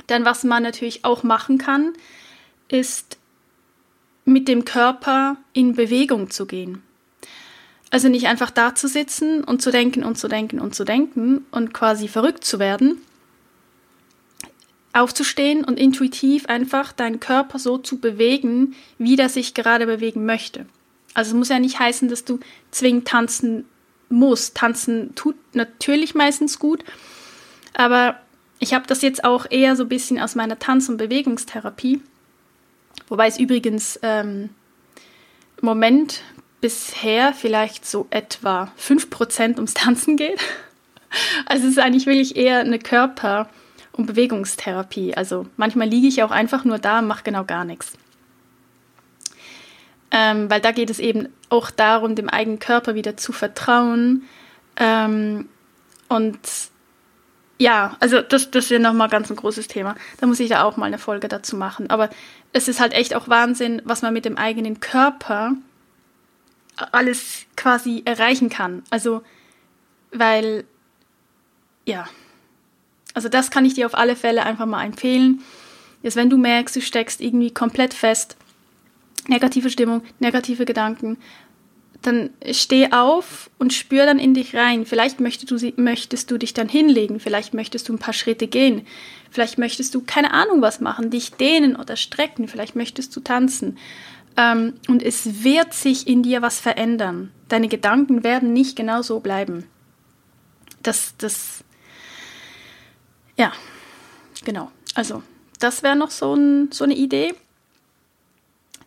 Dann, 0.06 0.24
was 0.24 0.44
man 0.44 0.62
natürlich 0.62 1.04
auch 1.04 1.24
machen 1.24 1.58
kann, 1.58 1.92
ist 2.68 3.18
mit 4.36 4.48
dem 4.48 4.66
Körper 4.66 5.38
in 5.54 5.72
Bewegung 5.72 6.28
zu 6.28 6.44
gehen. 6.44 6.82
Also 7.90 8.10
nicht 8.10 8.26
einfach 8.26 8.50
da 8.50 8.74
zu 8.74 8.86
sitzen 8.86 9.42
und 9.42 9.62
zu 9.62 9.70
denken 9.70 10.04
und 10.04 10.18
zu 10.18 10.28
denken 10.28 10.60
und 10.60 10.74
zu 10.74 10.84
denken 10.84 11.46
und 11.50 11.72
quasi 11.72 12.06
verrückt 12.06 12.44
zu 12.44 12.58
werden. 12.58 12.98
Aufzustehen 14.92 15.64
und 15.64 15.78
intuitiv 15.78 16.44
einfach 16.50 16.92
deinen 16.92 17.18
Körper 17.18 17.58
so 17.58 17.78
zu 17.78 17.98
bewegen, 17.98 18.74
wie 18.98 19.16
der 19.16 19.30
sich 19.30 19.54
gerade 19.54 19.86
bewegen 19.86 20.26
möchte. 20.26 20.66
Also 21.14 21.30
es 21.30 21.34
muss 21.34 21.48
ja 21.48 21.58
nicht 21.58 21.78
heißen, 21.78 22.10
dass 22.10 22.26
du 22.26 22.38
zwingend 22.70 23.08
tanzen 23.08 23.64
musst. 24.10 24.54
Tanzen 24.54 25.14
tut 25.14 25.36
natürlich 25.54 26.14
meistens 26.14 26.58
gut, 26.58 26.84
aber 27.72 28.20
ich 28.58 28.74
habe 28.74 28.86
das 28.86 29.00
jetzt 29.00 29.24
auch 29.24 29.46
eher 29.48 29.76
so 29.76 29.84
ein 29.84 29.88
bisschen 29.88 30.20
aus 30.20 30.34
meiner 30.34 30.58
Tanz- 30.58 30.90
und 30.90 30.98
Bewegungstherapie, 30.98 32.02
wobei 33.08 33.26
es 33.28 33.38
übrigens 33.38 33.98
ähm, 34.02 34.50
im 35.60 35.66
Moment 35.66 36.22
bisher 36.60 37.32
vielleicht 37.32 37.86
so 37.86 38.06
etwa 38.10 38.72
5% 38.80 39.56
ums 39.56 39.74
Tanzen 39.74 40.16
geht. 40.16 40.40
Also 41.46 41.64
es 41.64 41.72
ist 41.72 41.78
eigentlich 41.78 42.04
wirklich 42.06 42.36
eher 42.36 42.58
eine 42.58 42.80
Körper- 42.80 43.48
und 43.92 44.06
Bewegungstherapie. 44.06 45.14
Also 45.14 45.46
manchmal 45.56 45.88
liege 45.88 46.08
ich 46.08 46.22
auch 46.22 46.32
einfach 46.32 46.64
nur 46.64 46.78
da 46.78 46.98
und 46.98 47.06
mache 47.06 47.22
genau 47.22 47.44
gar 47.44 47.64
nichts. 47.64 47.92
Ähm, 50.10 50.50
weil 50.50 50.60
da 50.60 50.72
geht 50.72 50.90
es 50.90 50.98
eben 50.98 51.28
auch 51.48 51.70
darum, 51.70 52.16
dem 52.16 52.28
eigenen 52.28 52.58
Körper 52.58 52.94
wieder 52.94 53.16
zu 53.16 53.32
vertrauen. 53.32 54.24
Ähm, 54.76 55.48
und 56.08 56.38
ja, 57.58 57.96
also 58.00 58.20
das, 58.20 58.50
das 58.50 58.64
ist 58.64 58.70
ja 58.70 58.78
nochmal 58.78 59.08
ganz 59.08 59.30
ein 59.30 59.36
großes 59.36 59.68
Thema. 59.68 59.96
Da 60.20 60.26
muss 60.26 60.40
ich 60.40 60.50
da 60.50 60.62
auch 60.64 60.76
mal 60.76 60.86
eine 60.86 60.98
Folge 60.98 61.28
dazu 61.28 61.56
machen. 61.56 61.88
Aber 61.90 62.10
es 62.56 62.68
ist 62.68 62.80
halt 62.80 62.94
echt 62.94 63.14
auch 63.14 63.28
Wahnsinn, 63.28 63.82
was 63.84 64.00
man 64.00 64.14
mit 64.14 64.24
dem 64.24 64.38
eigenen 64.38 64.80
Körper 64.80 65.52
alles 66.92 67.44
quasi 67.54 68.02
erreichen 68.04 68.48
kann. 68.48 68.82
Also, 68.88 69.22
weil, 70.10 70.64
ja, 71.84 72.06
also 73.12 73.28
das 73.28 73.50
kann 73.50 73.64
ich 73.64 73.74
dir 73.74 73.86
auf 73.86 73.94
alle 73.94 74.16
Fälle 74.16 74.44
einfach 74.44 74.66
mal 74.66 74.84
empfehlen. 74.84 75.42
Jetzt, 76.02 76.16
wenn 76.16 76.30
du 76.30 76.38
merkst, 76.38 76.76
du 76.76 76.80
steckst 76.80 77.20
irgendwie 77.20 77.50
komplett 77.50 77.92
fest, 77.92 78.36
negative 79.26 79.70
Stimmung, 79.70 80.02
negative 80.18 80.64
Gedanken, 80.64 81.18
dann 82.06 82.30
steh 82.52 82.92
auf 82.92 83.50
und 83.58 83.72
spür 83.72 84.06
dann 84.06 84.18
in 84.18 84.34
dich 84.34 84.54
rein. 84.54 84.86
Vielleicht 84.86 85.20
möchtest 85.20 85.50
du, 85.50 85.72
möchtest 85.76 86.30
du 86.30 86.38
dich 86.38 86.54
dann 86.54 86.68
hinlegen, 86.68 87.20
vielleicht 87.20 87.54
möchtest 87.54 87.88
du 87.88 87.94
ein 87.94 87.98
paar 87.98 88.14
Schritte 88.14 88.46
gehen, 88.46 88.86
vielleicht 89.30 89.58
möchtest 89.58 89.94
du 89.94 90.02
keine 90.02 90.32
Ahnung 90.32 90.62
was 90.62 90.80
machen, 90.80 91.10
dich 91.10 91.32
dehnen 91.32 91.76
oder 91.76 91.96
strecken, 91.96 92.48
vielleicht 92.48 92.76
möchtest 92.76 93.14
du 93.16 93.20
tanzen. 93.20 93.78
Ähm, 94.36 94.74
und 94.88 95.02
es 95.02 95.44
wird 95.44 95.72
sich 95.74 96.06
in 96.06 96.22
dir 96.22 96.42
was 96.42 96.60
verändern. 96.60 97.32
Deine 97.48 97.68
Gedanken 97.68 98.22
werden 98.22 98.52
nicht 98.52 98.76
genau 98.76 99.02
so 99.02 99.20
bleiben. 99.20 99.64
Das, 100.82 101.14
das, 101.18 101.64
ja, 103.36 103.52
genau. 104.44 104.70
Also, 104.94 105.22
das 105.58 105.82
wäre 105.82 105.96
noch 105.96 106.10
so, 106.10 106.34
ein, 106.34 106.70
so 106.70 106.84
eine 106.84 106.94
Idee. 106.94 107.34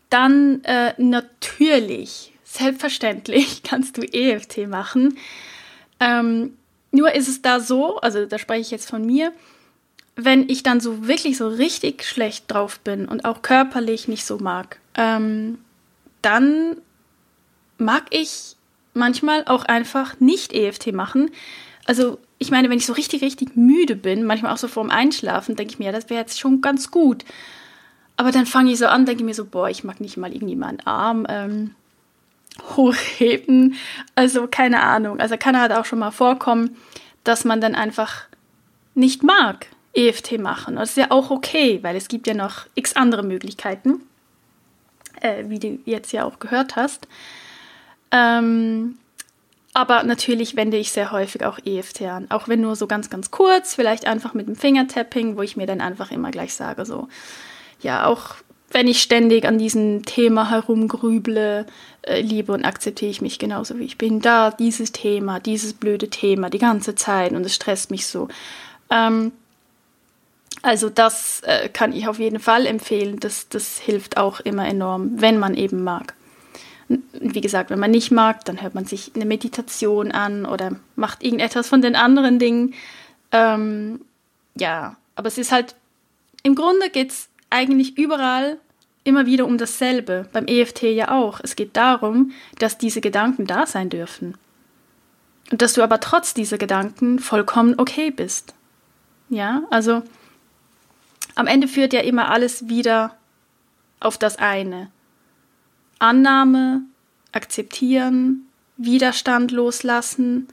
Dann 0.10 0.64
äh, 0.64 0.94
natürlich, 0.98 2.34
selbstverständlich 2.50 3.64
kannst 3.64 3.98
du 3.98 4.02
EFT 4.02 4.68
machen. 4.68 5.18
Ähm, 6.00 6.58
nur 6.92 7.14
ist 7.14 7.28
es 7.28 7.42
da 7.42 7.60
so, 7.60 7.98
also 7.98 8.26
da 8.26 8.40
spreche 8.40 8.62
ich 8.62 8.72
jetzt 8.72 8.90
von 8.90 9.06
mir, 9.06 9.32
wenn 10.16 10.50
ich 10.50 10.64
dann 10.64 10.80
so 10.80 11.08
wirklich 11.08 11.38
so 11.38 11.48
richtig 11.48 12.04
schlecht 12.04 12.52
drauf 12.52 12.80
bin 12.80 13.08
und 13.08 13.24
auch 13.26 13.42
körperlich 13.42 14.08
nicht 14.08 14.26
so 14.26 14.38
mag, 14.38 14.80
ähm, 14.96 15.60
dann 16.22 16.78
mag 17.78 18.04
ich 18.10 18.56
manchmal 18.94 19.46
auch 19.46 19.64
einfach 19.66 20.20
nicht 20.20 20.52
EFT 20.52 20.92
machen. 20.92 21.32
Also 21.86 22.20
ich 22.38 22.52
meine, 22.52 22.70
wenn 22.70 22.80
ich 22.80 22.86
so 22.86 22.94
richtig, 22.94 23.22
richtig 23.22 23.56
müde 23.56 23.96
bin, 23.96 24.26
manchmal 24.26 24.54
auch 24.54 24.58
so 24.58 24.68
vorm 24.68 24.90
Einschlafen, 24.90 25.56
denke 25.56 25.74
ich 25.74 25.80
mir, 25.80 25.92
das 25.92 26.10
wäre 26.10 26.20
jetzt 26.20 26.40
schon 26.40 26.62
ganz 26.62 26.92
gut. 26.92 27.24
Aber 28.18 28.32
dann 28.32 28.46
fange 28.46 28.72
ich 28.72 28.80
so 28.80 28.88
an, 28.88 29.06
denke 29.06 29.24
mir 29.24 29.34
so, 29.34 29.46
boah, 29.46 29.70
ich 29.70 29.84
mag 29.84 30.02
nicht 30.02 30.18
mal 30.18 30.34
irgendwie 30.34 30.58
meinen 30.58 30.82
Arm 30.82 31.26
ähm, 31.30 31.76
hochheben. 32.76 33.76
Also 34.16 34.48
keine 34.48 34.82
Ahnung. 34.82 35.20
Also 35.20 35.38
kann 35.38 35.60
halt 35.60 35.72
auch 35.72 35.86
schon 35.86 36.00
mal 36.00 36.12
vorkommen, 36.12 36.78
dass 37.24 37.46
man 37.46 37.62
dann 37.62 37.76
einfach 37.76 38.24
nicht 38.96 39.24
mag. 39.24 39.68
EFT 39.94 40.40
machen. 40.40 40.76
das 40.76 40.92
ist 40.92 40.98
ja 40.98 41.08
auch 41.10 41.32
okay, 41.32 41.80
weil 41.82 41.96
es 41.96 42.08
gibt 42.08 42.28
ja 42.28 42.34
noch 42.34 42.68
x 42.76 42.94
andere 42.94 43.24
Möglichkeiten, 43.24 44.02
äh, 45.22 45.46
wie 45.48 45.60
du 45.60 45.80
jetzt 45.86 46.12
ja 46.12 46.26
auch 46.26 46.40
gehört 46.40 46.76
hast. 46.76 47.08
Ähm, 48.12 48.98
aber 49.74 50.04
natürlich 50.04 50.56
wende 50.56 50.78
ich 50.78 50.92
sehr 50.92 51.12
häufig 51.12 51.46
auch 51.46 51.60
EFT 51.64 52.04
an, 52.04 52.28
auch 52.30 52.48
wenn 52.48 52.62
nur 52.62 52.76
so 52.76 52.88
ganz, 52.88 53.10
ganz 53.10 53.32
kurz, 53.32 53.76
vielleicht 53.76 54.06
einfach 54.06 54.34
mit 54.34 54.48
dem 54.48 54.56
Fingertapping, 54.56 55.38
wo 55.38 55.42
ich 55.42 55.58
mir 55.58 55.68
dann 55.68 55.82
einfach 55.82 56.12
immer 56.12 56.32
gleich 56.32 56.54
sage, 56.54 56.86
so, 56.86 57.08
ja, 57.82 58.06
auch 58.06 58.36
wenn 58.72 58.88
ich 58.88 59.02
ständig 59.02 59.46
an 59.46 59.58
diesem 59.58 60.06
Thema 60.06 60.50
herumgrüble, 60.50 61.66
äh, 62.10 62.22
liebe 62.22 62.52
und 62.52 62.66
akzeptiere 62.66 63.12
ich 63.12 63.22
mich 63.22 63.40
genauso 63.40 63.78
wie 63.78 63.84
ich 63.84 63.98
bin. 63.98 64.20
Da 64.20 64.52
dieses 64.52 64.92
Thema, 64.92 65.40
dieses 65.40 65.74
blöde 65.74 66.10
Thema 66.10 66.50
die 66.50 66.58
ganze 66.58 66.96
Zeit 66.96 67.32
und 67.34 67.46
es 67.46 67.56
stresst 67.56 67.92
mich 67.92 68.08
so. 68.08 68.28
Ähm, 68.90 69.32
also 70.62 70.90
das 70.90 71.42
äh, 71.42 71.70
kann 71.70 71.94
ich 71.94 72.08
auf 72.08 72.20
jeden 72.20 72.40
Fall 72.40 72.66
empfehlen. 72.66 73.20
Das, 73.20 73.48
das 73.50 73.78
hilft 73.78 74.18
auch 74.18 74.40
immer 74.40 74.68
enorm, 74.68 75.22
wenn 75.22 75.38
man 75.38 75.56
eben 75.56 75.84
mag. 75.84 76.14
Wie 77.14 77.42
gesagt, 77.42 77.70
wenn 77.70 77.80
man 77.80 77.92
nicht 77.92 78.12
mag, 78.12 78.44
dann 78.46 78.62
hört 78.62 78.74
man 78.74 78.86
sich 78.86 79.12
eine 79.16 79.26
Meditation 79.26 80.12
an 80.12 80.46
oder 80.46 80.72
macht 80.96 81.24
irgendetwas 81.24 81.70
von 81.70 81.82
den 81.82 81.96
anderen 81.96 82.40
Dingen. 82.40 82.74
Ähm, 83.32 84.02
ja, 84.56 84.98
aber 85.16 85.28
es 85.28 85.38
ist 85.38 85.52
halt, 85.52 85.76
im 86.42 86.56
Grunde 86.56 86.90
geht 86.90 87.12
es 87.12 87.30
eigentlich 87.52 87.98
überall 87.98 88.58
immer 89.10 89.26
wieder 89.26 89.46
um 89.46 89.58
dasselbe. 89.58 90.30
Beim 90.32 90.48
EFT 90.48 90.84
ja 90.84 91.12
auch. 91.12 91.40
Es 91.44 91.56
geht 91.56 91.76
darum, 91.76 92.32
dass 92.58 92.78
diese 92.78 93.02
Gedanken 93.02 93.46
da 93.46 93.66
sein 93.66 93.90
dürfen. 93.90 94.38
Und 95.52 95.62
dass 95.62 95.74
du 95.74 95.82
aber 95.82 96.00
trotz 96.00 96.34
dieser 96.34 96.58
Gedanken 96.58 97.20
vollkommen 97.20 97.76
okay 97.78 98.12
bist. 98.12 98.54
Ja, 99.30 99.64
also 99.70 100.04
am 101.36 101.48
Ende 101.48 101.68
führt 101.68 101.94
ja 101.94 102.02
immer 102.02 102.30
alles 102.30 102.70
wieder 102.70 103.18
auf 104.00 104.18
das 104.18 104.38
eine. 104.38 104.92
Annahme, 106.00 106.82
akzeptieren, 107.32 108.48
Widerstand 108.78 109.52
loslassen 109.52 110.48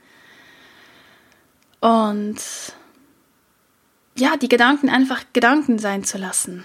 und 1.80 2.38
ja, 4.16 4.36
die 4.36 4.48
Gedanken 4.48 4.88
einfach 4.88 5.22
Gedanken 5.32 5.78
sein 5.78 6.02
zu 6.04 6.18
lassen. 6.18 6.64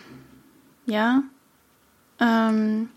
Ja. 0.85 1.23
Ähm, 2.21 2.89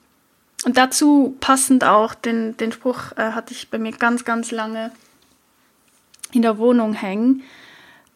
und 0.64 0.76
dazu 0.76 1.36
passend 1.40 1.82
auch 1.82 2.14
den, 2.14 2.56
den 2.56 2.70
Spruch 2.70 3.12
äh, 3.16 3.32
hatte 3.32 3.52
ich 3.52 3.70
bei 3.70 3.78
mir 3.78 3.90
ganz, 3.90 4.24
ganz 4.24 4.52
lange 4.52 4.92
in 6.32 6.42
der 6.42 6.58
Wohnung 6.58 6.94
hängen 6.94 7.42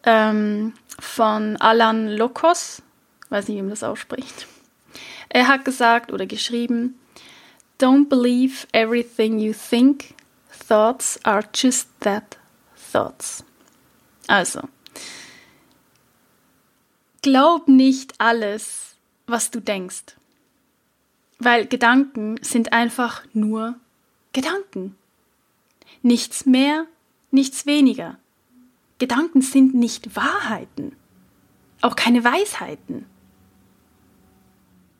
ähm, 0.04 0.74
von 1.00 1.56
Alan 1.56 2.08
Lokos 2.08 2.82
weiß 3.30 3.48
nicht, 3.48 3.58
wie 3.58 3.62
man 3.62 3.70
das 3.70 3.82
ausspricht. 3.82 4.46
Er 5.28 5.48
hat 5.48 5.64
gesagt 5.64 6.12
oder 6.12 6.26
geschrieben, 6.26 6.98
Don't 7.80 8.08
believe 8.08 8.66
everything 8.72 9.38
you 9.38 9.52
think. 9.52 10.14
Thoughts 10.68 11.18
are 11.24 11.44
just 11.54 11.88
that, 12.00 12.36
thoughts. 12.92 13.44
Also, 14.26 14.62
glaub 17.22 17.68
nicht 17.68 18.14
alles, 18.18 18.96
was 19.26 19.50
du 19.50 19.60
denkst. 19.60 20.17
Weil 21.38 21.66
Gedanken 21.66 22.36
sind 22.42 22.72
einfach 22.72 23.22
nur 23.32 23.76
Gedanken. 24.32 24.96
Nichts 26.02 26.46
mehr, 26.46 26.86
nichts 27.30 27.66
weniger. 27.66 28.18
Gedanken 28.98 29.42
sind 29.42 29.74
nicht 29.74 30.16
Wahrheiten. 30.16 30.96
Auch 31.80 31.96
keine 31.96 32.24
Weisheiten. 32.24 33.06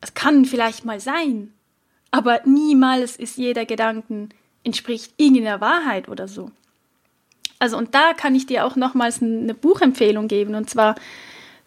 Es 0.01 0.15
kann 0.15 0.45
vielleicht 0.45 0.85
mal 0.85 1.01
sein, 1.01 1.53
aber 2.13 2.41
niemals 2.45 3.17
ist 3.17 3.37
jeder 3.37 3.67
Gedanken 3.67 4.29
entspricht 4.63 5.13
irgendeiner 5.17 5.61
Wahrheit 5.61 6.09
oder 6.09 6.29
so. 6.29 6.51
Also 7.59 7.77
und 7.77 7.95
da 7.95 8.13
kann 8.15 8.35
ich 8.35 8.47
dir 8.47 8.65
auch 8.65 8.77
nochmals 8.77 9.21
eine 9.21 9.55
Buchempfehlung 9.55 10.29
geben 10.29 10.55
und 10.55 10.71
zwar 10.71 10.95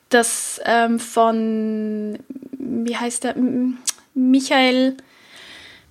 das 0.08 0.62
ähm, 0.66 1.00
von 1.00 2.20
wie 2.52 2.96
heißt 2.96 3.26
der 3.26 3.36
Michael 4.14 4.98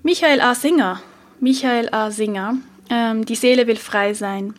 Michael 0.03 0.41
A. 0.41 0.55
Singer 0.55 1.03
Michael 1.41 1.89
A. 1.93 2.11
Singer 2.11 2.57
ähm, 2.89 3.25
Die 3.25 3.35
Seele 3.35 3.67
will 3.67 3.77
frei 3.77 4.15
sein 4.15 4.55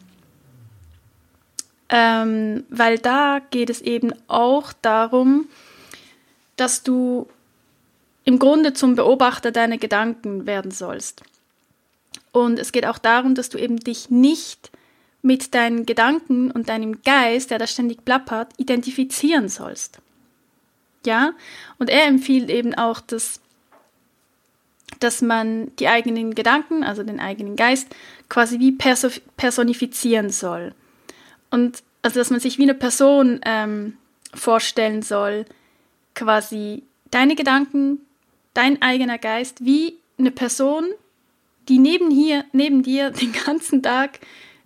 ähm, 1.92 2.64
weil 2.70 2.98
da 2.98 3.40
geht 3.52 3.70
es 3.70 3.82
eben 3.82 4.14
auch 4.28 4.72
darum, 4.82 5.50
dass 6.56 6.84
du 6.84 7.28
im 8.24 8.40
Grunde 8.40 8.74
zum 8.74 8.96
Beobachter 8.96 9.52
deiner 9.52 9.78
Gedanken 9.78 10.46
werden 10.46 10.72
sollst. 10.72 11.22
Und 12.32 12.60
es 12.60 12.72
geht 12.72 12.86
auch 12.86 12.98
darum, 12.98 13.36
dass 13.36 13.50
du 13.50 13.58
eben 13.58 13.78
dich 13.78 14.10
nicht 14.10 14.72
mit 15.22 15.54
deinen 15.54 15.86
Gedanken 15.86 16.50
und 16.50 16.70
deinem 16.70 17.02
Geist, 17.02 17.52
der 17.52 17.60
da 17.60 17.68
ständig 17.68 18.06
plappert, 18.06 18.54
identifizieren 18.58 19.50
sollst. 19.50 20.00
Ja? 21.06 21.34
Und 21.78 21.90
er 21.90 22.06
empfiehlt 22.06 22.50
eben 22.50 22.74
auch, 22.74 23.02
dass, 23.02 23.42
dass 25.04 25.22
man 25.22 25.76
die 25.78 25.88
eigenen 25.88 26.36
Gedanken, 26.36 26.84
also 26.84 27.04
den 27.04 27.20
eigenen 27.20 27.56
Geist, 27.56 27.88
quasi 28.30 28.60
wie 28.60 28.72
personifizieren 28.72 30.30
soll. 30.30 30.74
Und 31.50 31.84
also, 32.02 32.20
dass 32.20 32.30
man 32.30 32.40
sich 32.40 32.58
wie 32.58 32.64
eine 32.64 32.74
Person 32.74 33.42
ähm, 33.46 33.98
vorstellen 34.34 35.02
soll, 35.02 35.46
quasi 36.16 36.84
deine 37.12 37.36
Gedanken, 37.36 38.00
dein 38.54 38.82
eigener 38.82 39.18
Geist, 39.18 39.64
wie 39.64 39.98
eine 40.18 40.32
Person, 40.32 40.86
die 41.68 41.78
neben, 41.78 42.10
hier, 42.10 42.46
neben 42.54 42.84
dir 42.84 43.10
den 43.12 43.34
ganzen 43.34 43.84
Tag 43.84 44.20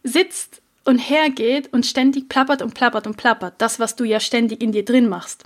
sitzt 0.04 0.62
und 0.86 1.00
hergeht 1.00 1.74
und 1.74 1.86
ständig 1.86 2.30
plappert 2.30 2.62
und 2.62 2.74
plappert 2.74 3.08
und 3.08 3.18
plappert. 3.18 3.56
Das, 3.58 3.80
was 3.80 3.96
du 3.96 4.04
ja 4.04 4.20
ständig 4.20 4.62
in 4.62 4.72
dir 4.72 4.86
drin 4.86 5.10
machst. 5.10 5.46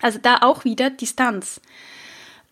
Also 0.00 0.18
da 0.20 0.38
auch 0.42 0.64
wieder 0.64 0.90
Distanz. 0.90 1.60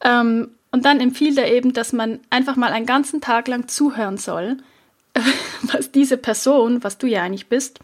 Ähm, 0.03 0.51
und 0.75 0.85
dann 0.85 0.99
empfiehlt 0.99 1.39
er 1.39 1.53
eben, 1.53 1.73
dass 1.73 1.93
man 1.93 2.19
einfach 2.31 2.57
mal 2.57 2.73
einen 2.73 2.85
ganzen 2.85 3.21
Tag 3.21 3.47
lang 3.47 3.69
zuhören 3.69 4.17
soll, 4.19 4.57
was 5.63 5.93
diese 5.93 6.17
Person, 6.17 6.83
was 6.83 6.99
du 6.99 7.07
ja 7.07 7.23
eigentlich 7.23 7.47
bist, 7.47 7.79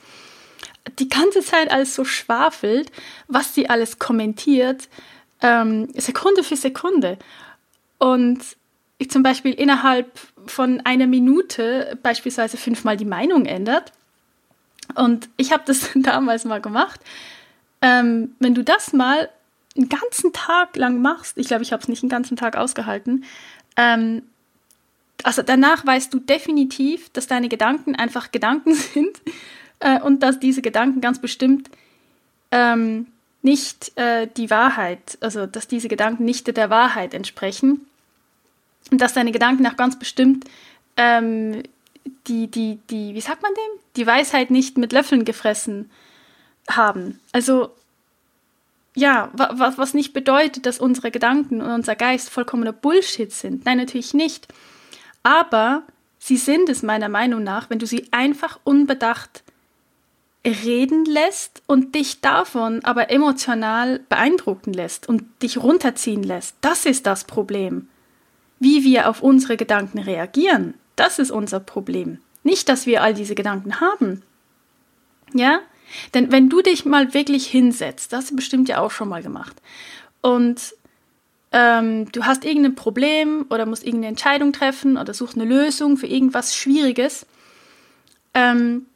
die 0.99 1.09
ganze 1.09 1.39
Zeit 1.41 1.71
alles 1.71 1.95
so 1.95 2.05
schwafelt, 2.05 2.91
was 3.29 3.55
sie 3.55 3.71
alles 3.71 4.01
kommentiert, 4.01 4.89
ähm, 5.41 5.87
Sekunde 5.95 6.43
für 6.43 6.57
Sekunde. 6.57 7.17
Und 7.99 8.41
ich 8.99 9.09
zum 9.09 9.23
Beispiel 9.23 9.55
innerhalb 9.55 10.11
von 10.47 10.81
einer 10.81 11.07
Minute 11.07 11.97
beispielsweise 12.03 12.57
fünfmal 12.57 12.97
die 12.97 13.05
Meinung 13.05 13.47
ändert. 13.47 13.93
Und 14.97 15.29
ich 15.37 15.53
habe 15.53 15.63
das 15.65 15.91
damals 15.95 16.45
mal 16.45 16.61
gemacht. 16.61 16.99
Ähm, 17.83 18.35
wenn 18.41 18.57
du 18.57 18.65
das 18.65 18.93
mal 18.93 19.29
einen 19.81 19.89
ganzen 19.89 20.33
Tag 20.33 20.77
lang 20.77 21.01
machst, 21.01 21.39
ich 21.39 21.49
glaube, 21.49 21.63
ich 21.63 21.73
habe 21.73 21.83
es 21.83 21.89
nicht 21.89 22.03
einen 22.03 22.11
ganzen 22.11 22.37
Tag 22.37 22.57
ausgehalten, 22.57 23.25
ähm, 23.77 24.23
also 25.23 25.43
danach 25.43 25.85
weißt 25.85 26.13
du 26.15 26.19
definitiv, 26.19 27.11
dass 27.11 27.27
deine 27.27 27.49
Gedanken 27.49 27.95
einfach 27.95 28.31
Gedanken 28.31 28.75
sind 28.95 29.21
äh, 29.81 30.01
und 30.01 30.23
dass 30.23 30.39
diese 30.41 30.63
Gedanken 30.63 31.01
ganz 31.01 31.21
bestimmt 31.21 31.71
ähm, 32.51 33.07
nicht 33.43 33.97
äh, 33.97 34.29
die 34.37 34.51
Wahrheit, 34.51 35.19
also 35.21 35.47
dass 35.47 35.69
diese 35.69 35.89
Gedanken 35.89 36.25
nicht 36.25 36.55
der 36.55 36.71
Wahrheit 36.71 37.15
entsprechen 37.15 37.87
und 38.91 39.01
dass 39.01 39.15
deine 39.15 39.33
Gedanken 39.33 39.67
auch 39.67 39.77
ganz 39.77 39.99
bestimmt 39.99 40.45
ähm, 40.97 41.63
die, 42.27 42.49
die, 42.49 42.79
die, 42.91 43.15
wie 43.15 43.21
sagt 43.21 43.43
man 43.43 43.53
dem? 43.55 43.81
Die 43.97 44.07
Weisheit 44.07 44.51
nicht 44.51 44.79
mit 44.79 44.93
Löffeln 44.93 45.25
gefressen 45.25 45.91
haben. 46.69 47.21
Also 47.33 47.71
ja, 48.95 49.31
was, 49.33 49.79
was 49.79 49.95
nicht 49.95 50.13
bedeutet, 50.13 50.67
dass 50.67 50.79
unsere 50.79 51.11
Gedanken 51.11 51.61
und 51.61 51.71
unser 51.71 51.97
Geist 51.97 52.31
vollkommener 52.31 52.73
Bullshit 52.73 53.33
sind. 53.33 53.65
Nein, 53.65 53.79
natürlich 53.79 54.15
nicht. 54.15 54.49
Aber 55.23 55.85
sie 56.19 56.37
sind 56.37 56.69
es 56.69 56.83
meiner 56.83 57.09
Meinung 57.09 57.43
nach, 57.43 57.71
wenn 57.71 57.79
du 57.79 57.87
sie 57.87 58.09
einfach 58.11 58.59
unbedacht 58.65 59.43
reden 60.45 61.05
lässt 61.05 61.63
und 61.67 61.95
dich 61.95 62.21
davon 62.21 62.83
aber 62.85 63.11
emotional 63.11 64.01
beeindrucken 64.09 64.73
lässt 64.73 65.09
und 65.09 65.25
dich 65.43 65.59
runterziehen 65.59 66.23
lässt. 66.23 66.57
Das 66.63 66.87
ist 66.87 67.07
das 67.07 67.25
Problem. 67.25 67.89
Wie 68.59 68.85
wir 68.85 69.09
auf 69.09 69.23
unsere 69.23 69.57
Gedanken 69.57 69.99
reagieren, 69.99 70.75
das 70.97 71.19
ist 71.19 71.31
unser 71.31 71.61
Problem. 71.61 72.19
Nicht, 72.43 72.69
dass 72.69 72.87
wir 72.87 73.03
all 73.03 73.15
diese 73.15 73.35
Gedanken 73.35 73.81
haben. 73.81 74.23
Ja? 75.35 75.61
Denn 76.15 76.33
wenn 76.33 76.49
du 76.49 76.63
dich 76.63 76.85
mal 76.85 77.15
wirklich 77.15 77.47
hinsetzt, 77.47 78.13
das 78.13 78.21
hast 78.21 78.31
du 78.33 78.37
bestimmt 78.37 78.69
ja 78.69 78.79
auch 78.79 78.91
schon 78.91 79.09
mal 79.09 79.23
gemacht, 79.23 79.57
und 80.23 80.75
ähm, 81.53 82.11
du 82.13 82.25
hast 82.25 82.45
irgendein 82.45 82.75
Problem 82.75 83.47
oder 83.51 83.67
musst 83.67 83.85
irgendeine 83.85 84.11
Entscheidung 84.11 84.53
treffen 84.53 84.97
oder 84.97 85.15
suchst 85.15 85.37
eine 85.37 85.45
Lösung 85.45 85.97
für 85.97 86.07
irgendwas 86.07 86.55
Schwieriges 86.55 87.27
ähm, 88.35 88.87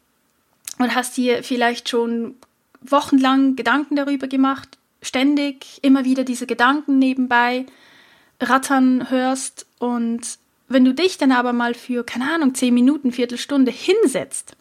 und 0.79 0.95
hast 0.95 1.17
dir 1.17 1.43
vielleicht 1.43 1.89
schon 1.89 2.37
wochenlang 2.81 3.57
Gedanken 3.57 3.97
darüber 3.97 4.29
gemacht, 4.29 4.79
ständig 5.03 5.79
immer 5.83 6.05
wieder 6.05 6.25
diese 6.25 6.47
Gedanken 6.47 6.99
nebenbei 6.99 7.67
rattern 8.41 9.11
hörst 9.11 9.67
und 9.79 10.39
wenn 10.69 10.85
du 10.85 10.95
dich 10.95 11.19
dann 11.19 11.33
aber 11.33 11.53
mal 11.53 11.75
für, 11.75 12.05
keine 12.05 12.33
Ahnung, 12.33 12.55
zehn 12.55 12.75
Minuten, 12.75 13.13
Viertelstunde 13.13 13.71
hinsetzt 13.71 14.57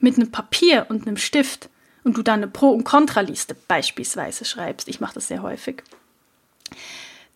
mit 0.00 0.16
einem 0.16 0.30
Papier 0.30 0.86
und 0.88 1.06
einem 1.06 1.16
Stift 1.16 1.68
und 2.04 2.16
du 2.16 2.22
dann 2.22 2.40
eine 2.40 2.48
Pro- 2.48 2.72
und 2.72 2.84
Kontraliste 2.84 3.54
beispielsweise 3.68 4.44
schreibst, 4.44 4.88
ich 4.88 5.00
mache 5.00 5.14
das 5.14 5.28
sehr 5.28 5.42
häufig, 5.42 5.82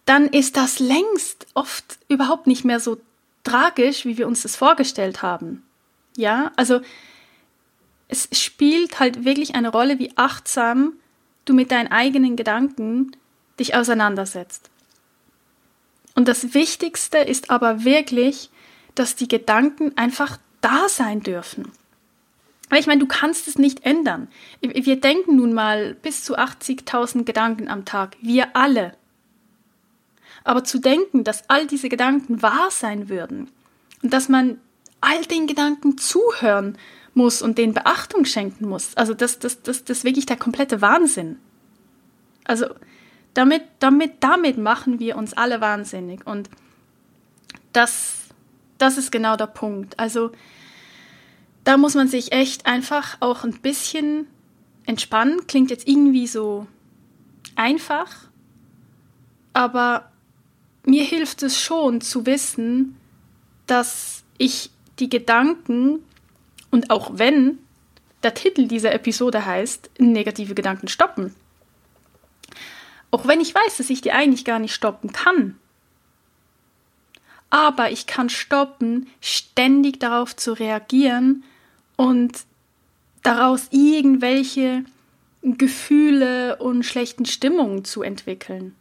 dann 0.06 0.28
ist 0.28 0.56
das 0.56 0.78
längst 0.78 1.46
oft 1.54 1.98
überhaupt 2.08 2.46
nicht 2.46 2.64
mehr 2.64 2.80
so 2.80 2.98
tragisch, 3.42 4.04
wie 4.04 4.18
wir 4.18 4.26
uns 4.26 4.42
das 4.42 4.56
vorgestellt 4.56 5.22
haben. 5.22 5.62
Ja, 6.16 6.52
also 6.56 6.80
es 8.08 8.28
spielt 8.32 9.00
halt 9.00 9.24
wirklich 9.24 9.54
eine 9.54 9.70
Rolle, 9.70 9.98
wie 9.98 10.12
achtsam 10.16 10.94
du 11.44 11.54
mit 11.54 11.70
deinen 11.70 11.88
eigenen 11.90 12.36
Gedanken 12.36 13.16
dich 13.58 13.74
auseinandersetzt. 13.74 14.70
Und 16.14 16.28
das 16.28 16.54
Wichtigste 16.54 17.18
ist 17.18 17.50
aber 17.50 17.84
wirklich, 17.84 18.50
dass 18.94 19.16
die 19.16 19.28
Gedanken 19.28 19.96
einfach 19.96 20.38
da 20.60 20.88
sein 20.88 21.20
dürfen. 21.20 21.72
Weil 22.70 22.80
ich 22.80 22.86
meine, 22.86 23.00
du 23.00 23.06
kannst 23.06 23.46
es 23.48 23.58
nicht 23.58 23.84
ändern. 23.84 24.28
Wir 24.60 25.00
denken 25.00 25.36
nun 25.36 25.52
mal 25.52 25.94
bis 25.94 26.24
zu 26.24 26.38
80.000 26.38 27.24
Gedanken 27.24 27.68
am 27.68 27.84
Tag. 27.84 28.16
Wir 28.20 28.56
alle. 28.56 28.96
Aber 30.44 30.64
zu 30.64 30.78
denken, 30.78 31.24
dass 31.24 31.48
all 31.48 31.66
diese 31.66 31.88
Gedanken 31.88 32.42
wahr 32.42 32.70
sein 32.70 33.08
würden 33.08 33.50
und 34.02 34.12
dass 34.12 34.28
man 34.28 34.58
all 35.00 35.22
den 35.22 35.46
Gedanken 35.46 35.98
zuhören 35.98 36.78
muss 37.14 37.42
und 37.42 37.58
denen 37.58 37.74
Beachtung 37.74 38.24
schenken 38.24 38.68
muss, 38.68 38.96
also 38.96 39.14
das, 39.14 39.38
das, 39.38 39.62
das, 39.62 39.84
das 39.84 39.98
ist 39.98 40.04
wirklich 40.04 40.26
der 40.26 40.36
komplette 40.36 40.80
Wahnsinn. 40.82 41.38
Also 42.44 42.66
damit, 43.32 43.62
damit, 43.78 44.14
damit 44.20 44.58
machen 44.58 44.98
wir 44.98 45.16
uns 45.16 45.32
alle 45.32 45.60
wahnsinnig 45.60 46.26
und 46.26 46.50
das, 47.72 48.24
das 48.78 48.98
ist 48.98 49.12
genau 49.12 49.36
der 49.36 49.46
Punkt. 49.46 49.98
Also 49.98 50.30
da 51.64 51.78
muss 51.78 51.94
man 51.94 52.08
sich 52.08 52.32
echt 52.32 52.66
einfach 52.66 53.16
auch 53.20 53.42
ein 53.42 53.60
bisschen 53.60 54.26
entspannen. 54.86 55.46
Klingt 55.46 55.70
jetzt 55.70 55.88
irgendwie 55.88 56.26
so 56.26 56.66
einfach, 57.56 58.28
aber 59.54 60.12
mir 60.84 61.04
hilft 61.04 61.42
es 61.42 61.60
schon 61.60 62.00
zu 62.02 62.26
wissen, 62.26 62.96
dass 63.66 64.24
ich 64.36 64.70
die 64.98 65.08
Gedanken 65.08 66.00
und 66.70 66.90
auch 66.90 67.12
wenn 67.14 67.58
der 68.22 68.34
Titel 68.34 68.68
dieser 68.68 68.92
Episode 68.92 69.46
heißt, 69.46 69.90
negative 69.98 70.54
Gedanken 70.54 70.88
stoppen, 70.88 71.34
auch 73.10 73.26
wenn 73.26 73.40
ich 73.40 73.54
weiß, 73.54 73.78
dass 73.78 73.90
ich 73.90 74.00
die 74.00 74.12
eigentlich 74.12 74.44
gar 74.44 74.58
nicht 74.58 74.74
stoppen 74.74 75.12
kann, 75.12 75.58
aber 77.48 77.90
ich 77.90 78.06
kann 78.06 78.28
stoppen, 78.28 79.08
ständig 79.20 80.00
darauf 80.00 80.34
zu 80.36 80.52
reagieren 80.52 81.44
und 81.96 82.44
daraus 83.22 83.68
irgendwelche 83.70 84.84
Gefühle 85.42 86.56
und 86.56 86.84
schlechten 86.84 87.26
Stimmungen 87.26 87.84
zu 87.84 88.02
entwickeln. 88.02 88.74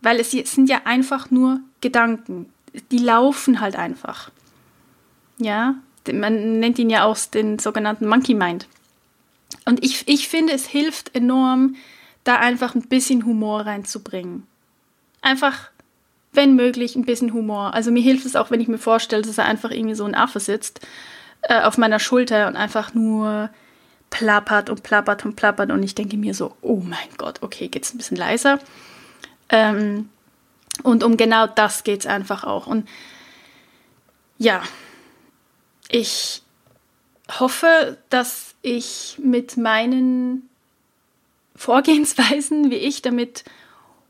Weil 0.00 0.20
es 0.20 0.30
sind 0.30 0.68
ja 0.68 0.82
einfach 0.84 1.30
nur 1.30 1.60
Gedanken. 1.80 2.52
Die 2.90 2.98
laufen 2.98 3.60
halt 3.60 3.76
einfach. 3.76 4.30
Ja, 5.38 5.74
man 6.12 6.60
nennt 6.60 6.78
ihn 6.78 6.90
ja 6.90 7.04
auch 7.04 7.18
den 7.18 7.58
sogenannten 7.58 8.06
Monkey 8.06 8.34
Mind. 8.34 8.68
Und 9.64 9.84
ich, 9.84 10.06
ich 10.06 10.28
finde, 10.28 10.52
es 10.52 10.66
hilft 10.66 11.14
enorm, 11.14 11.76
da 12.24 12.36
einfach 12.36 12.74
ein 12.74 12.88
bisschen 12.88 13.24
Humor 13.24 13.62
reinzubringen. 13.62 14.46
Einfach, 15.22 15.70
wenn 16.32 16.54
möglich, 16.54 16.96
ein 16.96 17.04
bisschen 17.04 17.32
Humor. 17.32 17.74
Also 17.74 17.90
mir 17.90 18.02
hilft 18.02 18.26
es 18.26 18.36
auch, 18.36 18.50
wenn 18.50 18.60
ich 18.60 18.68
mir 18.68 18.78
vorstelle, 18.78 19.22
dass 19.22 19.38
er 19.38 19.46
einfach 19.46 19.70
irgendwie 19.70 19.94
so 19.94 20.04
ein 20.04 20.14
Affe 20.14 20.40
sitzt 20.40 20.80
äh, 21.42 21.62
auf 21.62 21.78
meiner 21.78 21.98
Schulter 21.98 22.48
und 22.48 22.56
einfach 22.56 22.94
nur 22.94 23.50
plappert 24.10 24.70
und 24.70 24.82
plappert 24.82 25.24
und 25.24 25.36
plappert 25.36 25.70
und 25.70 25.82
ich 25.82 25.94
denke 25.94 26.16
mir 26.16 26.34
so, 26.34 26.56
oh 26.62 26.80
mein 26.82 27.08
Gott, 27.18 27.42
okay, 27.42 27.68
geht's 27.68 27.92
ein 27.92 27.98
bisschen 27.98 28.16
leiser. 28.16 28.58
Ähm, 29.48 30.08
und 30.82 31.04
um 31.04 31.16
genau 31.16 31.46
das 31.46 31.84
geht 31.84 32.00
es 32.00 32.06
einfach 32.06 32.44
auch. 32.44 32.66
Und 32.66 32.88
ja, 34.38 34.62
ich 35.88 36.42
hoffe, 37.40 37.98
dass 38.10 38.54
ich 38.62 39.18
mit 39.22 39.56
meinen 39.56 40.48
Vorgehensweisen, 41.54 42.70
wie 42.70 42.76
ich 42.76 43.02
damit 43.02 43.44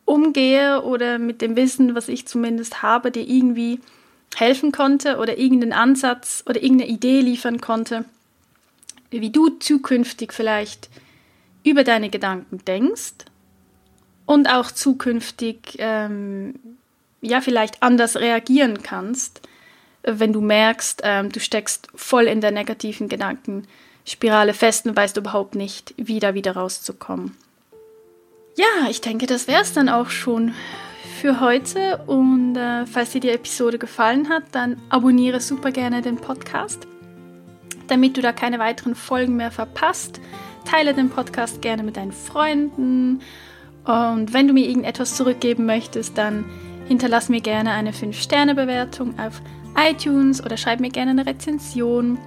umgehe 0.05 0.83
oder 0.83 1.19
mit 1.19 1.43
dem 1.43 1.57
Wissen, 1.57 1.95
was 1.95 2.09
ich 2.09 2.27
zumindest 2.27 2.83
habe, 2.83 3.11
dir 3.11 3.27
irgendwie 3.27 3.81
helfen 4.35 4.73
konnte 4.73 5.19
oder 5.19 5.39
irgendeinen 5.39 5.73
Ansatz 5.73 6.43
oder 6.47 6.63
irgendeine 6.63 6.91
Idee 6.91 7.21
liefern 7.21 7.61
konnte, 7.61 8.05
wie 9.11 9.31
du 9.31 9.49
zukünftig 9.49 10.33
vielleicht 10.33 10.89
über 11.65 11.85
deine 11.85 12.11
Gedanken 12.11 12.65
denkst 12.65 13.15
und 14.27 14.49
auch 14.49 14.71
zukünftig 14.71 15.77
ähm, 15.79 16.55
ja 17.21 17.41
vielleicht 17.41 17.83
anders 17.83 18.17
reagieren 18.17 18.83
kannst, 18.83 19.41
wenn 20.03 20.33
du 20.33 20.41
merkst, 20.41 21.01
ähm, 21.05 21.33
du 21.33 21.41
steckst 21.41 21.89
voll 21.95 22.25
in 22.25 22.41
der 22.41 22.53
negativen 22.53 23.09
Gedankenspirale 23.09 24.55
fest 24.55 24.87
und 24.87 24.97
weißt 24.97 25.17
überhaupt 25.17 25.55
nicht, 25.55 25.95
wie 25.97 26.21
da 26.21 26.35
wieder 26.35 26.53
rauszukommen. 26.53 27.37
Ja, 28.57 28.89
ich 28.89 29.01
denke, 29.01 29.27
das 29.27 29.49
wäre 29.49 29.63
es 29.63 29.73
dann 29.73 29.89
auch 29.89 30.09
schon 30.09 30.55
für 31.17 31.41
heute. 31.41 31.99
Und 32.07 32.57
äh, 32.57 32.87
falls 32.87 33.11
dir 33.13 33.21
die 33.21 33.31
Episode 33.31 33.79
gefallen 33.79 34.29
hat, 34.29 34.45
dann 34.53 34.77
abonniere 34.89 35.41
super 35.41 35.73
gerne 35.73 36.03
den 36.03 36.17
Podcast, 36.17 36.87
damit 37.89 38.17
du 38.17 38.23
da 38.23 38.33
keine 38.33 38.59
weiteren 38.59 38.95
Folgen 38.95 39.37
mehr 39.37 39.51
verpasst. 39.51 40.21
Teile 40.65 40.95
den 40.95 41.11
Podcast 41.11 41.63
gerne 41.63 41.83
mit 41.83 41.97
deinen 41.97 42.13
Freunden. 42.13 43.21
Und 43.85 44.33
wenn 44.33 44.47
du 44.47 44.53
mir 44.53 44.69
irgendetwas 44.69 45.17
zurückgeben 45.17 45.65
möchtest, 45.65 46.19
dann 46.19 46.45
hinterlass 46.89 47.29
mir 47.29 47.41
gerne 47.41 47.71
eine 47.73 47.93
5-Sterne-Bewertung 47.93 49.19
auf 49.19 49.41
iTunes 49.77 50.45
oder 50.45 50.57
schreib 50.57 50.81
mir 50.81 50.91
gerne 50.91 51.13
eine 51.13 51.27
Rezension. 51.27 52.19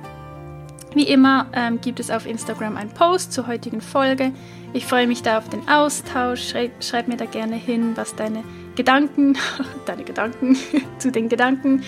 Wie 0.93 1.03
immer 1.03 1.45
ähm, 1.53 1.79
gibt 1.81 1.99
es 1.99 2.09
auf 2.09 2.25
Instagram 2.25 2.75
einen 2.75 2.89
Post 2.89 3.33
zur 3.33 3.47
heutigen 3.47 3.79
Folge. 3.79 4.31
Ich 4.73 4.85
freue 4.85 5.07
mich 5.07 5.21
da 5.21 5.37
auf 5.37 5.47
den 5.49 5.67
Austausch. 5.67 6.49
Schreib, 6.49 6.83
schreib 6.83 7.07
mir 7.07 7.17
da 7.17 7.25
gerne 7.25 7.55
hin, 7.55 7.91
was 7.95 8.15
deine 8.15 8.43
Gedanken, 8.75 9.37
deine 9.85 10.03
Gedanken 10.03 10.57
zu 10.97 11.11
den 11.11 11.29
Gedanken, 11.29 11.83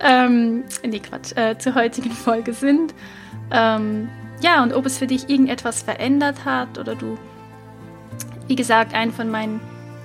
ähm, 0.00 0.64
nee, 0.86 1.00
Quatsch, 1.00 1.36
äh, 1.36 1.58
zur 1.58 1.74
heutigen 1.74 2.12
Folge 2.12 2.52
sind. 2.52 2.94
Ähm, 3.50 4.08
ja, 4.40 4.62
und 4.62 4.72
ob 4.72 4.86
es 4.86 4.98
für 4.98 5.06
dich 5.06 5.28
irgendetwas 5.28 5.82
verändert 5.82 6.44
hat 6.44 6.78
oder 6.78 6.94
du, 6.94 7.18
wie 8.48 8.56
gesagt, 8.56 8.94
einen 8.94 9.12
von 9.12 9.30
meinen 9.30 9.60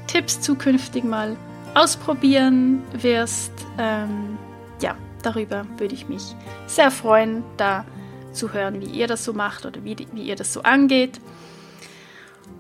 Tipps 0.08 0.42
zukünftig 0.42 1.04
mal 1.04 1.38
ausprobieren 1.74 2.82
wirst. 2.94 3.52
Ähm, 3.78 4.38
ja, 4.82 4.96
darüber 5.22 5.66
würde 5.78 5.94
ich 5.94 6.10
mich 6.10 6.36
sehr 6.68 6.92
freuen, 6.92 7.44
da 7.58 7.86
zu 8.34 8.54
hören, 8.54 8.82
wie 8.82 8.86
ihr 8.86 9.08
das 9.08 9.24
so 9.24 9.34
macht 9.34 9.66
oder 9.66 9.84
wie, 9.84 9.96
wie 10.14 10.24
ihr 10.24 10.36
das 10.36 10.54
so 10.54 10.64
angeht. 10.64 11.20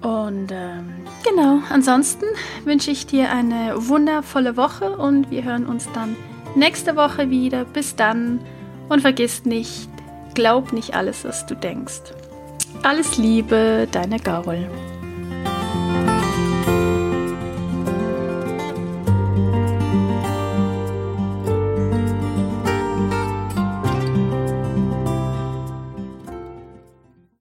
Und 0.01 0.51
ähm, 0.51 0.93
genau, 1.23 1.59
ansonsten 1.69 2.25
wünsche 2.63 2.91
ich 2.91 3.05
dir 3.05 3.29
eine 3.31 3.87
wundervolle 3.87 4.57
Woche 4.57 4.97
und 4.97 5.29
wir 5.29 5.43
hören 5.43 5.67
uns 5.67 5.87
dann 5.93 6.15
nächste 6.55 6.95
Woche 6.95 7.29
wieder. 7.29 7.65
Bis 7.65 7.95
dann 7.95 8.39
und 8.89 9.01
vergiss 9.01 9.45
nicht, 9.45 9.89
glaub 10.33 10.73
nicht 10.73 10.95
alles, 10.95 11.23
was 11.23 11.45
du 11.45 11.55
denkst. 11.55 12.01
Alles 12.83 13.17
Liebe, 13.17 13.87
deine 13.91 14.19
Gaul. 14.19 14.67